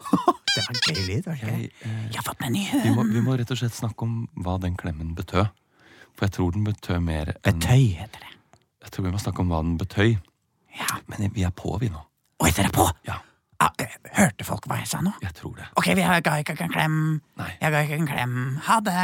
[0.50, 1.56] Det var gøy lyd, var det ikke?
[1.56, 3.14] Jeg, uh, Jeg har fått meg en ny vi, må, hund.
[3.14, 5.46] vi må rett og slett snakke om hva den klemmen betød.
[6.16, 8.34] For jeg tror den betød mer enn Betøy heter det.
[8.84, 10.14] Jeg tror vi må snakke om hva den betøy.
[10.78, 11.00] Ja.
[11.08, 12.00] Men vi er på, vi nå.
[12.40, 12.86] Oi, dere er på!
[13.08, 13.18] Ja,
[13.60, 15.10] Ah, eh, hørte folk hva jeg sa nå?
[15.20, 15.66] jeg tror det.
[15.76, 17.20] Ok, vi har- ga ikke en klem.
[17.36, 17.50] Nei.
[17.60, 18.56] Jeg ga ikke en klem.
[18.64, 18.94] Ha det.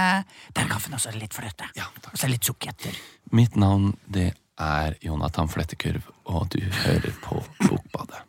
[0.57, 1.67] Er kaffen også litt fløte.
[1.77, 2.15] Ja, takk.
[2.15, 2.97] Og så litt sukkerjetter.
[3.33, 8.23] Mitt navn, det er Jonathan Flettekurv, og du hører på Bokbadet.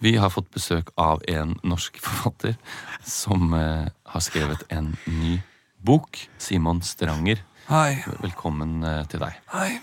[0.00, 2.56] Vi har fått besøk av en norsk forfatter
[3.02, 5.40] som eh, har skrevet en ny
[5.82, 6.28] bok.
[6.38, 7.42] Simon Stranger.
[7.66, 7.96] Hei.
[8.22, 9.38] Velkommen eh, til deg.
[9.50, 9.80] Hei.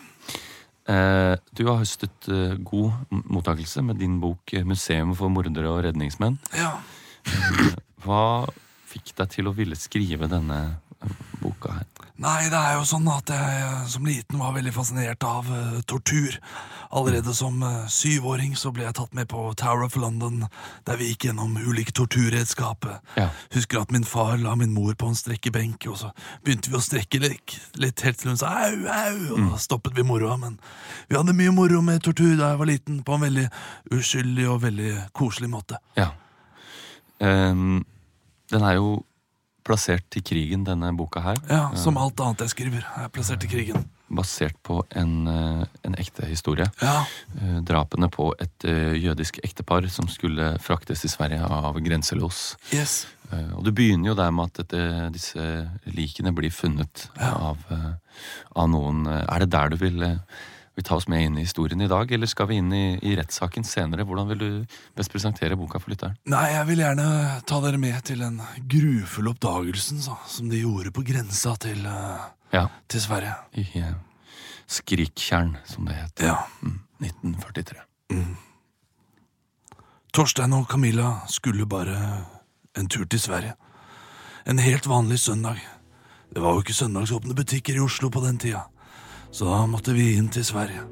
[0.87, 6.37] Eh, du har høstet eh, god mottakelse med din bok 'Museum for mordere og redningsmenn'.
[6.55, 6.77] Ja.
[8.05, 8.47] Hva
[8.87, 10.79] fikk deg til å ville skrive denne
[11.41, 11.89] boka her?
[12.23, 15.79] Nei, det er jo sånn at jeg eh, som liten var veldig fascinert av uh,
[15.89, 16.35] tortur.
[16.93, 20.43] Allerede som uh, syvåring så ble jeg tatt med på Tower of London,
[20.87, 22.85] der vi gikk gjennom ulike torturredskap.
[23.17, 23.27] Ja.
[23.55, 26.11] Husker at min far la min mor på en strekkebenk, og så
[26.45, 29.97] begynte vi å strekke litt, litt helt til hun sa au, au, og da stoppet
[29.97, 30.37] vi moroa.
[30.39, 30.59] Men
[31.09, 33.47] vi hadde mye moro med tortur da jeg var liten, på en veldig
[33.97, 35.81] uskyldig og veldig koselig måte.
[35.97, 36.13] Ja.
[37.19, 37.81] Um,
[38.53, 39.01] den er jo
[39.63, 41.37] plassert i krigen, denne boka her.
[41.49, 43.85] Ja, Som alt annet jeg skriver, er plassert i krigen.
[44.13, 46.67] Basert på en, eh, en ekte historie.
[46.81, 47.05] Ja,
[47.41, 52.55] Eh, Drapene på et eh, jødisk ektepar som skulle fraktes til Sverige av grenselos.
[52.71, 53.07] yes.
[53.31, 57.93] Eh, Og du begynner jo der med at dette, disse likene blir funnet av, eh,
[58.55, 59.07] av noen.
[59.07, 60.17] Eh, Er det der du vil, eh,
[60.75, 63.15] vil ta oss med inn i historien i dag, eller skal vi inn i, i
[63.19, 64.05] rettssaken senere?
[64.09, 66.15] Hvordan vil du best presentere boka for lytteren?
[66.33, 67.07] Nei, jeg vil gjerne
[67.49, 68.39] ta dere med til den
[68.71, 73.35] grufulle oppdagelsen så, som de gjorde på grensa til, eh, Ja, til Sverige.
[73.53, 73.93] i eh,
[74.67, 76.19] Skriktjern, som det het.
[76.25, 76.39] Ja.
[76.63, 77.83] Mm, 1943.
[80.13, 81.97] Torstein og Camilla skulle bare
[82.77, 83.55] en tur til Sverige.
[84.45, 85.57] En helt vanlig søndag.
[86.33, 88.63] Det var jo ikke søndagsåpne butikker i Oslo på den tida,
[89.33, 90.83] så da måtte vi inn til Sverige.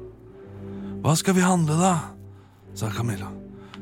[1.02, 1.94] Hva skal vi handle, da?
[2.74, 3.28] sa Camilla.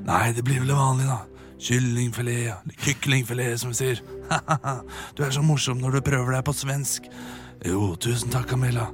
[0.04, 1.46] Nei, det blir vel det vanlige, da.
[1.60, 4.02] kyllingfilet, eller kyklingfilet, som vi sier.
[5.16, 7.08] du er så morsom når du prøver deg på svensk.
[7.64, 8.90] Jo, tusen takk, Camilla.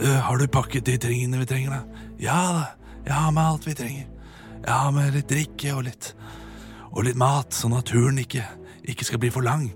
[0.00, 2.06] Uh, har du pakket de tingene vi trenger, da?
[2.22, 2.64] Ja da,
[3.04, 4.10] jeg har med alt vi trenger.
[4.64, 6.14] Jeg har med litt drikke og litt
[6.94, 8.42] Og litt mat, sånn at turen ikke,
[8.86, 9.66] ikke skal bli for lang.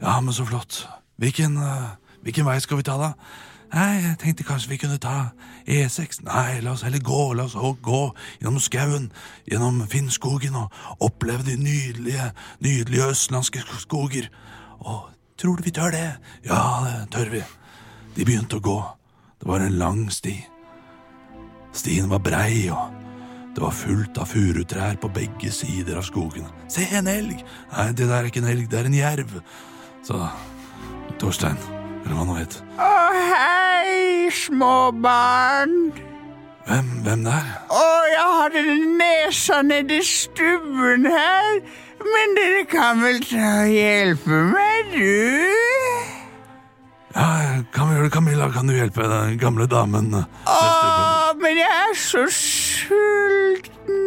[0.00, 0.86] Ja, men så flott.
[1.20, 1.92] Hvilken, uh,
[2.24, 3.12] hvilken vei skal vi ta, da?
[3.68, 5.30] Nei, jeg tenkte kanskje vi kunne ta
[5.68, 6.22] E6.
[6.24, 7.34] Nei, la oss heller gå.
[7.36, 8.02] La oss gå
[8.40, 9.10] gjennom skauen,
[9.48, 10.72] gjennom Finnskogen og
[11.04, 12.30] oppleve de nydelige,
[12.64, 14.30] nydelige østlandske skoger.
[14.80, 15.00] Å,
[15.40, 16.06] tror du vi tør det?
[16.48, 17.42] Ja, det tør vi.
[18.16, 18.78] De begynte å gå.
[19.38, 20.34] Det var en lang sti.
[21.76, 22.94] Stien var brei, og
[23.54, 26.48] det var fullt av furutrær på begge sider av skogen.
[26.72, 27.44] Se, en elg!
[27.74, 29.40] Nei, det der er ikke en elg, det er en jerv.
[30.06, 30.22] Så
[31.20, 31.58] Torstein,
[32.08, 32.54] eller hva han het.
[32.80, 32.92] Å,
[33.28, 35.74] hei, små barn.
[36.68, 37.44] Hvem, hvem der?
[37.72, 38.62] Å, jeg hadde
[38.98, 41.60] nesa nedi stubben her.
[41.98, 45.18] Men dere kan vel ta og hjelpe meg, du?
[47.16, 47.26] Ja,
[47.74, 48.46] kan vi gjøre det, Camilla?
[48.54, 50.12] Kan du hjelpe den gamle damen?
[50.14, 50.58] Å,
[51.40, 53.98] men jeg er så sulten.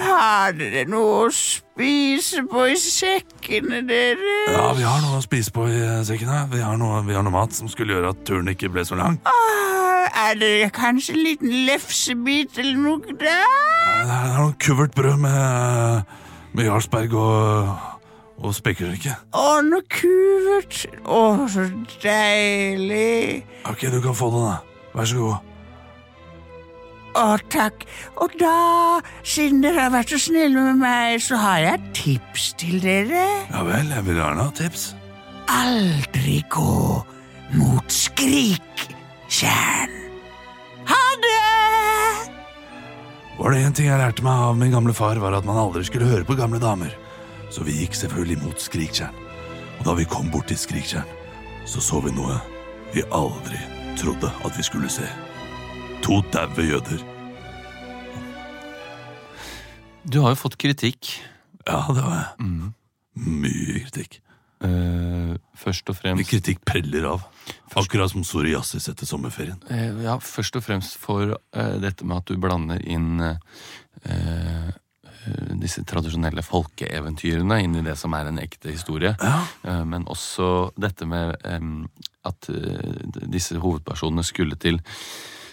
[0.00, 4.50] Har dere noe å spise på i sekkene deres?
[4.50, 6.44] Ja, vi har noe å spise på i sekkene.
[6.52, 8.98] Vi har noe, vi har noe mat som skulle gjøre at turen ikke ble så
[8.98, 9.20] lang.
[9.28, 13.46] Ah, er det kanskje en liten lefsebit eller noe der?
[14.04, 16.14] Det er det er noe kuvert brød med,
[16.54, 17.72] med Jarlsberg og,
[18.42, 19.14] og spekeskinke.
[19.36, 20.84] Å, noe kuvert.
[21.06, 21.68] Å, så
[22.02, 23.44] deilig.
[23.70, 24.54] Ok, du kan få det, da.
[24.94, 25.53] Vær så god.
[27.14, 27.84] Å, takk.
[28.22, 32.50] Og da, siden dere har vært så snille med meg, så har jeg et tips
[32.58, 33.22] til dere.
[33.52, 34.88] Ja vel, jeg vil gjerne ha tips.
[35.54, 37.04] Aldri gå
[37.54, 39.94] mot skriktjern.
[40.90, 41.38] Ha det!
[43.38, 45.84] Var det en ting jeg lærte meg av min gamle far, var at man aldri
[45.86, 46.90] skulle høre på gamle damer.
[47.54, 49.14] Så vi gikk selvfølgelig mot Skriktjern.
[49.78, 51.06] Og da vi kom bort til Skriktjern,
[51.66, 52.40] så så vi noe
[52.94, 53.60] vi aldri
[54.00, 55.06] trodde at vi skulle se.
[56.04, 57.00] To daue jøder.
[60.04, 61.14] Du har jo fått kritikk.
[61.64, 62.50] Ja, det har jeg.
[63.24, 64.20] Mye kritikk.
[64.64, 67.24] eh, først og fremst kritikk preller av.
[67.76, 69.58] Akkurat som psoriasis etter sommerferien.
[69.70, 73.36] Eh, Ja, først og fremst for eh, dette med at du blander inn eh,
[74.04, 74.70] eh,
[75.60, 79.16] disse tradisjonelle folkeeventyrene inn i det som er en ekte historie.
[79.20, 79.40] Ja.
[79.64, 81.36] Eh, men også dette med
[82.24, 82.48] at
[83.28, 84.80] disse hovedpersonene skulle til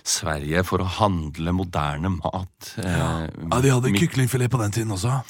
[0.04, 2.74] Sverige for å handle moderne mat.
[2.82, 5.22] Eh, ja, de hadde kyklingfilet på den tiden også.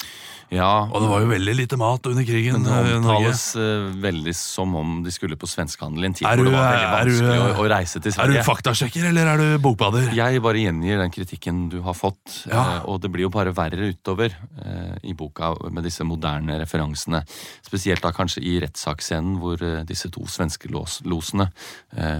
[0.52, 2.62] Ja, Og det var jo veldig lite mat under krigen.
[2.66, 6.36] det eh, omtales uh, veldig som om de skulle på svenskehandel i en tid Er
[6.36, 8.36] hvor det var veldig er du- vanskelig å, å reise til Sverige.
[8.36, 10.10] Er du faktasjekker, eller er du bokbader?
[10.12, 12.62] Jeg bare gjengir den kritikken du har fått, Ja.
[12.82, 17.24] Uh, og det blir jo bare verre utover uh, i boka med disse moderne referansene.
[17.64, 19.56] Spesielt da kanskje i rettssaksscenen hvor
[19.88, 21.48] disse to svenske los losene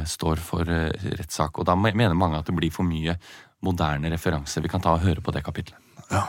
[0.08, 1.58] står for rettssak.
[1.60, 3.14] Og da mener mange at det blir for mye
[3.62, 4.62] moderne referanse.
[4.64, 5.76] Vi kan ta og høre på det kapitlet.
[6.10, 6.26] Ja.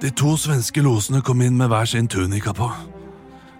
[0.00, 2.70] De to svenske losene kom inn med hver sin tunika på.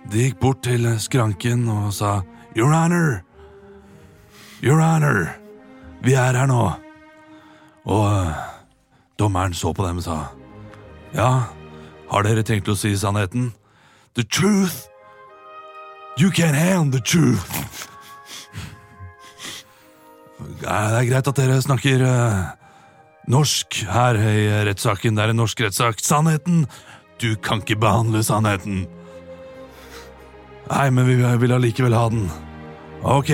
[0.08, 2.22] De gikk bort til skranken og sa
[2.56, 3.20] Your Honor!
[4.64, 5.34] Your Honor!
[6.00, 6.70] Vi er her nå.
[7.84, 8.32] Og øh,
[9.18, 10.18] dommeren så på dem og sa
[11.14, 11.52] Ja,
[12.10, 13.52] har dere tenkt å si sannheten?
[14.16, 14.88] The truth!
[16.18, 17.86] You can't handle the truth!
[20.60, 22.40] Det er greit at dere snakker eh,
[23.28, 25.16] norsk her i rettssaken.
[25.16, 26.00] Det er en norsk rettssak.
[26.04, 26.66] Sannheten!
[27.20, 28.86] Du kan ikke behandle sannheten.
[30.70, 32.30] Nei, men vi vil allikevel ha den.
[33.04, 33.32] Ok.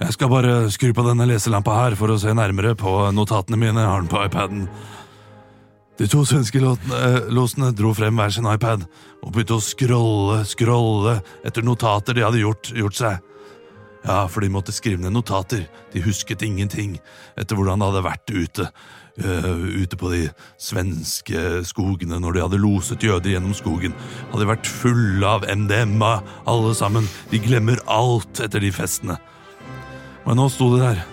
[0.00, 3.80] Jeg skal bare skru på denne leselampa her for å se nærmere på notatene mine.
[3.80, 4.66] Jeg har den på iPaden.
[6.00, 8.86] De to svenske låtene- eh, losene dro frem hver sin iPad
[9.22, 13.18] og begynte å scrolle, scrolle etter notater de hadde gjort, gjort seg.
[14.04, 15.66] Ja, for de måtte skrive ned notater.
[15.92, 16.96] De husket ingenting
[17.38, 18.68] etter hvordan det hadde vært ute.
[19.20, 20.20] Uh, ute på de
[20.56, 23.96] svenske skogene når de hadde loset jøder gjennom skogen.
[24.32, 26.14] Hadde vært fulle av MDMA,
[26.48, 27.08] alle sammen.
[27.32, 29.18] De glemmer alt etter de festene.
[30.24, 31.04] Men nå sto de der,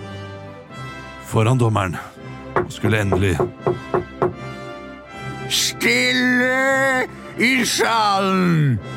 [1.28, 1.98] foran dommeren,
[2.56, 3.36] og skulle endelig
[5.48, 7.08] Stille
[7.40, 8.97] i salen!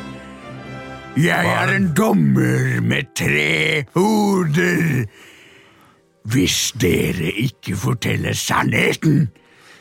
[1.20, 5.04] Jeg er en dommer med tre hoder.
[6.24, 9.28] Hvis dere ikke forteller sannheten,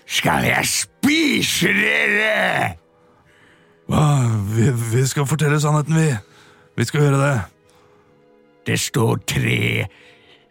[0.07, 2.75] skal jeg spise dere!
[3.89, 4.03] Hva?
[4.51, 6.09] Vi, vi skal fortelle sannheten, vi.
[6.77, 7.35] Vi skal gjøre det.
[8.67, 9.87] Det står tre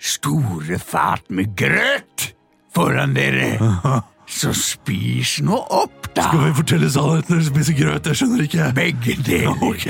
[0.00, 2.32] store fat med grøt
[2.74, 3.58] foran dere.
[4.28, 6.26] Så spis nå opp, da.
[6.26, 8.10] Skal vi fortelle sannheten eller spise grøt?
[8.10, 8.72] Jeg skjønner ikke.
[8.76, 9.62] Begge deler.
[9.70, 9.86] Ok,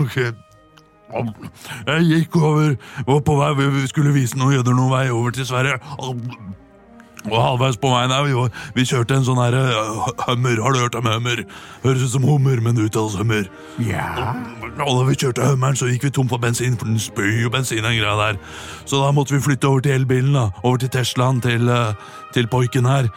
[0.00, 0.18] ok.
[1.86, 2.74] Jeg gikk over,
[3.06, 5.78] var på vei, vi skulle vise noen jøder noen vei over til Sverige.
[7.24, 10.58] Og halvveis på veien her, vi, var, vi kjørte en sånn her uh, hummer.
[10.60, 11.40] Har du hørt om hummer?
[11.84, 13.46] Høres ut som hummer, men uttales hummer.
[13.80, 14.34] Ja.
[14.74, 17.52] Og da vi kjørte hummeren, så gikk vi tom for bensin, for den spyr jo
[17.54, 18.40] bensin den greia der.
[18.84, 20.50] Så da måtte vi flytte over til elbilen, da.
[20.64, 21.94] Over til Teslaen, til, uh,
[22.36, 23.08] til poiken her.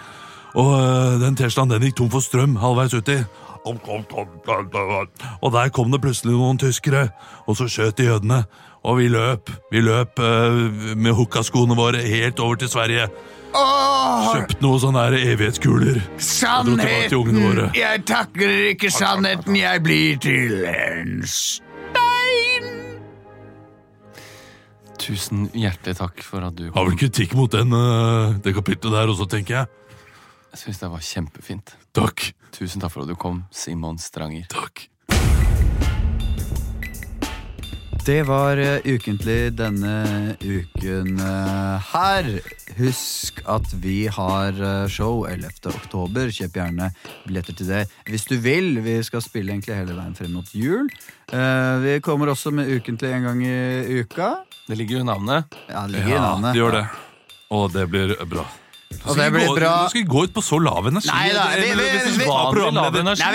[0.56, 3.20] Og uh, den Teslaen den gikk tom for strøm halvveis uti.
[5.42, 7.10] Og der kom det plutselig noen tyskere,
[7.48, 8.44] og så skjøt de jødene.
[8.88, 9.50] Og vi løp.
[9.72, 13.08] Vi løp uh, med hukkaskoene våre helt over til Sverige.
[13.58, 16.02] Oh, Kjøpt noen sånne evighetskuler.
[16.22, 17.70] sannheten.
[17.76, 19.56] Jeg takker ikke sannheten.
[19.58, 22.68] Jeg blir til en stein.
[25.02, 26.76] Tusen hjertelig takk for at du kom.
[26.78, 29.68] Har vel kritikk mot den, uh, det kapitlet der også, tenker jeg.
[30.54, 31.74] Jeg syns det var kjempefint.
[31.98, 32.30] Takk.
[32.56, 34.48] Tusen takk for at du kom, Simon Stranger.
[34.54, 34.88] Takk.
[38.08, 42.30] Det var eh, ukentlig denne uken eh, her.
[42.78, 45.52] Husk at vi har eh, show 11.
[45.74, 46.32] oktober.
[46.32, 46.88] Kjøp gjerne
[47.26, 48.78] billetter til det hvis du vil.
[48.86, 50.88] Vi skal spille egentlig hele veien frem mot jul.
[51.36, 54.32] Eh, vi kommer også med ukentlig en gang i uka.
[54.70, 55.60] Det ligger jo i navnet.
[55.68, 56.54] Ja, det ligger i Ja, navnet.
[56.56, 56.86] det gjør det.
[57.60, 58.48] Og det blir bra.
[59.08, 59.72] Og det blir bra.
[59.84, 61.08] Du skal ikke gå ut på så lav energi.
[61.12, 62.54] Nei da, vi- vi- vi- skal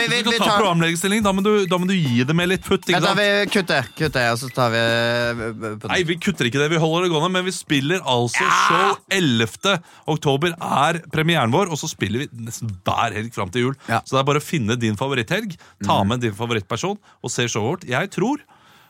[0.00, 2.64] vi- vi- vi tar- programlederstilling, da må, du, da må du gi det med litt
[2.64, 2.84] putt.
[2.88, 3.18] Ikke sant?
[3.20, 7.04] vi kutter, kutter, og så tar vi eh, Nei, vi kutter ikke det, vi holder
[7.06, 9.78] det gående, men vi spiller altså show 11.
[10.08, 13.76] oktober er premieren vår, og så spiller vi nesten hver helg fram til jul.
[13.88, 14.00] Ja.
[14.04, 17.82] Så det er bare å finne din favoritthelg, ta med din favorittperson og se showet
[17.84, 17.88] vårt.
[17.88, 18.40] Jeg tror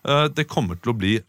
[0.07, 1.21] eh, det kommer til å bli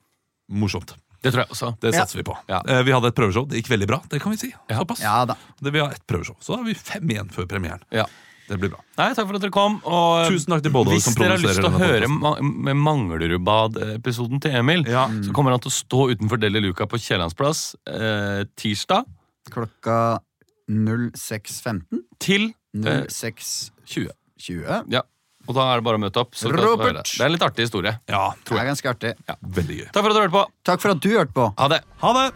[0.51, 0.93] morsomt.
[1.23, 1.71] Det tror jeg også.
[1.79, 2.01] Det Ja.
[2.03, 2.35] satser vi på.
[2.51, 2.59] Ja.
[2.67, 4.01] Eh, vi hadde et prøveshow, det gikk veldig bra.
[4.11, 4.51] Det kan vi si.
[4.69, 5.01] Såpass.
[5.01, 5.35] Ja da.
[5.61, 7.81] Det, vi har ett prøveshow, så da har vi fem igjen før premieren.
[7.91, 8.05] Ja.
[8.49, 8.81] Det blir bra.
[8.99, 9.77] Nei, Takk for at dere kom.
[9.87, 12.19] Og Tusen takk til både Hvis som dere har lyst til å produserer høre denne
[12.19, 15.07] ma med Manglerudbad-episoden til Emil, Ja.
[15.07, 19.05] så kommer han til å stå utenfor Deli Luca på Kiellandsplass eh, tirsdag
[19.49, 20.19] Klokka
[20.69, 22.03] 06.15.
[22.19, 24.09] til eh, 06.20.
[24.39, 24.91] 20.
[24.91, 25.01] Ja.
[25.47, 26.31] Og da er det bare å møte opp.
[26.39, 27.03] Så Robert.
[27.03, 27.03] det.
[27.17, 27.93] det er en litt artig historie.
[28.09, 29.11] Ja, Det er ganske artig.
[29.27, 29.87] Ja, veldig gøy.
[29.91, 30.45] Takk for at du hørte på.
[30.63, 31.45] Takk for at du hørte på.
[31.59, 31.81] Ha det.
[32.03, 32.27] Ha det!